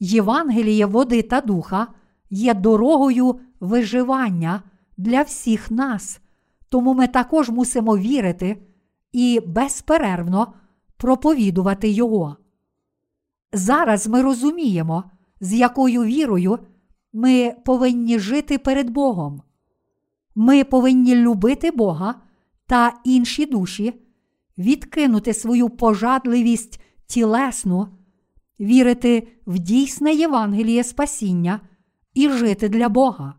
Євангеліє 0.00 0.86
води 0.86 1.22
та 1.22 1.40
духа 1.40 1.86
є 2.30 2.54
дорогою 2.54 3.40
виживання 3.60 4.62
для 4.96 5.22
всіх 5.22 5.70
нас, 5.70 6.20
тому 6.68 6.94
ми 6.94 7.06
також 7.06 7.50
мусимо 7.50 7.96
вірити 7.96 8.62
і 9.12 9.40
безперервно 9.46 10.52
проповідувати 10.96 11.88
Його. 11.88 12.36
Зараз 13.52 14.06
ми 14.06 14.22
розуміємо, 14.22 15.04
з 15.40 15.54
якою 15.54 16.04
вірою 16.04 16.58
ми 17.12 17.54
повинні 17.64 18.18
жити 18.18 18.58
перед 18.58 18.90
Богом. 18.90 19.42
Ми 20.34 20.64
повинні 20.64 21.16
любити 21.16 21.70
Бога 21.70 22.14
та 22.66 22.92
інші 23.04 23.46
душі, 23.46 23.94
відкинути 24.58 25.34
свою 25.34 25.68
пожадливість 25.68 26.80
тілесну, 27.06 27.88
вірити 28.60 29.28
в 29.46 29.58
дійсне 29.58 30.12
Євангеліє 30.12 30.84
спасіння 30.84 31.60
і 32.14 32.28
жити 32.28 32.68
для 32.68 32.88
Бога. 32.88 33.34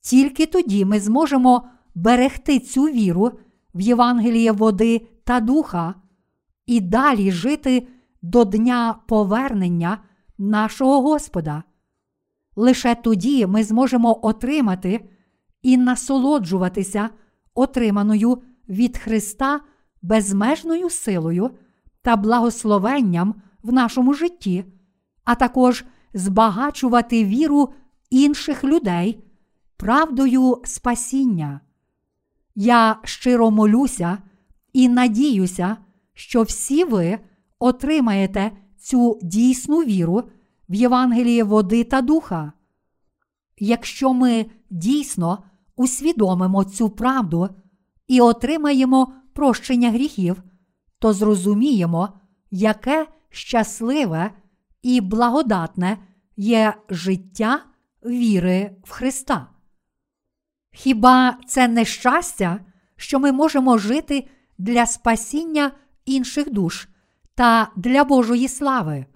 Тільки 0.00 0.46
тоді 0.46 0.84
ми 0.84 1.00
зможемо 1.00 1.68
берегти 1.94 2.58
цю 2.58 2.82
віру 2.82 3.32
в 3.74 3.80
Євангеліє 3.80 4.52
води 4.52 5.06
та 5.24 5.40
духа 5.40 5.94
і 6.66 6.80
далі 6.80 7.32
жити 7.32 7.88
до 8.26 8.44
дня 8.44 8.98
повернення 9.06 9.98
нашого 10.38 11.02
Господа. 11.02 11.62
Лише 12.56 12.94
тоді 12.94 13.46
ми 13.46 13.64
зможемо 13.64 14.26
отримати 14.26 15.08
і 15.62 15.76
насолоджуватися 15.76 17.10
отриманою 17.54 18.42
від 18.68 18.98
Христа 18.98 19.60
безмежною 20.02 20.90
силою 20.90 21.50
та 22.02 22.16
благословенням 22.16 23.34
в 23.62 23.72
нашому 23.72 24.14
житті, 24.14 24.64
а 25.24 25.34
також 25.34 25.84
збагачувати 26.14 27.24
віру 27.24 27.72
інших 28.10 28.64
людей 28.64 29.24
правдою 29.76 30.62
спасіння. 30.64 31.60
Я 32.54 32.96
щиро 33.04 33.50
молюся 33.50 34.18
і 34.72 34.88
надіюся, 34.88 35.76
що 36.14 36.42
всі 36.42 36.84
ви 36.84 37.18
отримаєте 37.58 38.52
цю 38.78 39.18
дійсну 39.22 39.78
віру 39.78 40.22
в 40.68 40.74
Євангеліє 40.74 41.44
води 41.44 41.84
та 41.84 42.00
духа. 42.00 42.52
Якщо 43.58 44.14
ми 44.14 44.46
дійсно 44.70 45.44
усвідомимо 45.76 46.64
цю 46.64 46.90
правду 46.90 47.48
і 48.06 48.20
отримаємо 48.20 49.12
прощення 49.32 49.90
гріхів, 49.90 50.42
то 50.98 51.12
зрозуміємо, 51.12 52.08
яке 52.50 53.06
щасливе 53.30 54.30
і 54.82 55.00
благодатне 55.00 55.98
є 56.36 56.74
життя 56.90 57.60
віри 58.04 58.76
в 58.84 58.90
Христа. 58.90 59.46
Хіба 60.72 61.38
це 61.46 61.68
не 61.68 61.84
щастя, 61.84 62.60
що 62.96 63.18
ми 63.18 63.32
можемо 63.32 63.78
жити 63.78 64.28
для 64.58 64.86
спасіння 64.86 65.72
інших 66.04 66.52
душ 66.52 66.88
та 67.36 67.70
для 67.76 68.04
Божої 68.04 68.48
слави? 68.48 69.06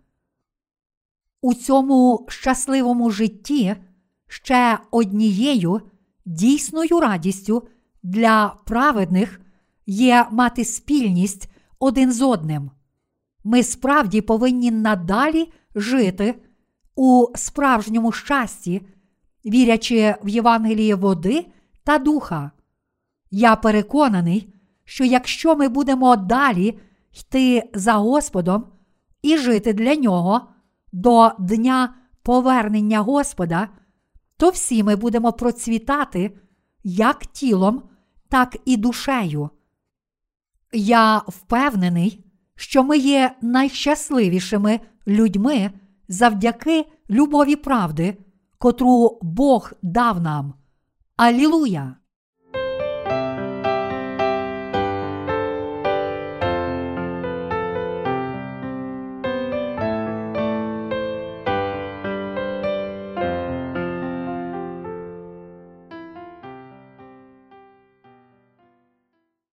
У 1.40 1.54
цьому 1.54 2.26
щасливому 2.28 3.10
житті 3.10 3.76
ще 4.28 4.78
однією 4.90 5.80
дійсною 6.24 7.00
радістю 7.00 7.68
для 8.02 8.56
праведних 8.66 9.40
є 9.86 10.26
мати 10.30 10.64
спільність 10.64 11.50
один 11.78 12.12
з 12.12 12.22
одним. 12.22 12.70
Ми 13.44 13.62
справді 13.62 14.20
повинні 14.20 14.70
надалі 14.70 15.52
жити 15.74 16.34
у 16.94 17.26
справжньому 17.34 18.12
щасті, 18.12 18.82
вірячи 19.44 20.14
в 20.22 20.28
Євангеліє 20.28 20.94
води 20.94 21.46
та 21.84 21.98
духа. 21.98 22.50
Я 23.30 23.56
переконаний, 23.56 24.54
що 24.84 25.04
якщо 25.04 25.56
ми 25.56 25.68
будемо 25.68 26.16
далі 26.16 26.78
йти 27.12 27.70
за 27.74 27.92
Господом 27.92 28.64
і 29.22 29.36
жити 29.38 29.72
для 29.72 29.94
нього 29.94 30.40
до 30.92 31.32
дня 31.38 31.94
повернення 32.22 33.00
Господа, 33.00 33.68
то 34.36 34.50
всі 34.50 34.82
ми 34.82 34.96
будемо 34.96 35.32
процвітати 35.32 36.38
як 36.84 37.26
тілом, 37.26 37.82
так 38.28 38.56
і 38.64 38.76
душею. 38.76 39.50
Я 40.72 41.18
впевнений, 41.18 42.24
що 42.56 42.82
ми 42.84 42.98
є 42.98 43.36
найщасливішими 43.42 44.80
людьми 45.06 45.70
завдяки 46.08 46.86
любові 47.10 47.56
правди, 47.56 48.16
котру 48.58 49.18
Бог 49.22 49.72
дав 49.82 50.20
нам. 50.20 50.54
Алілуя! 51.16 51.99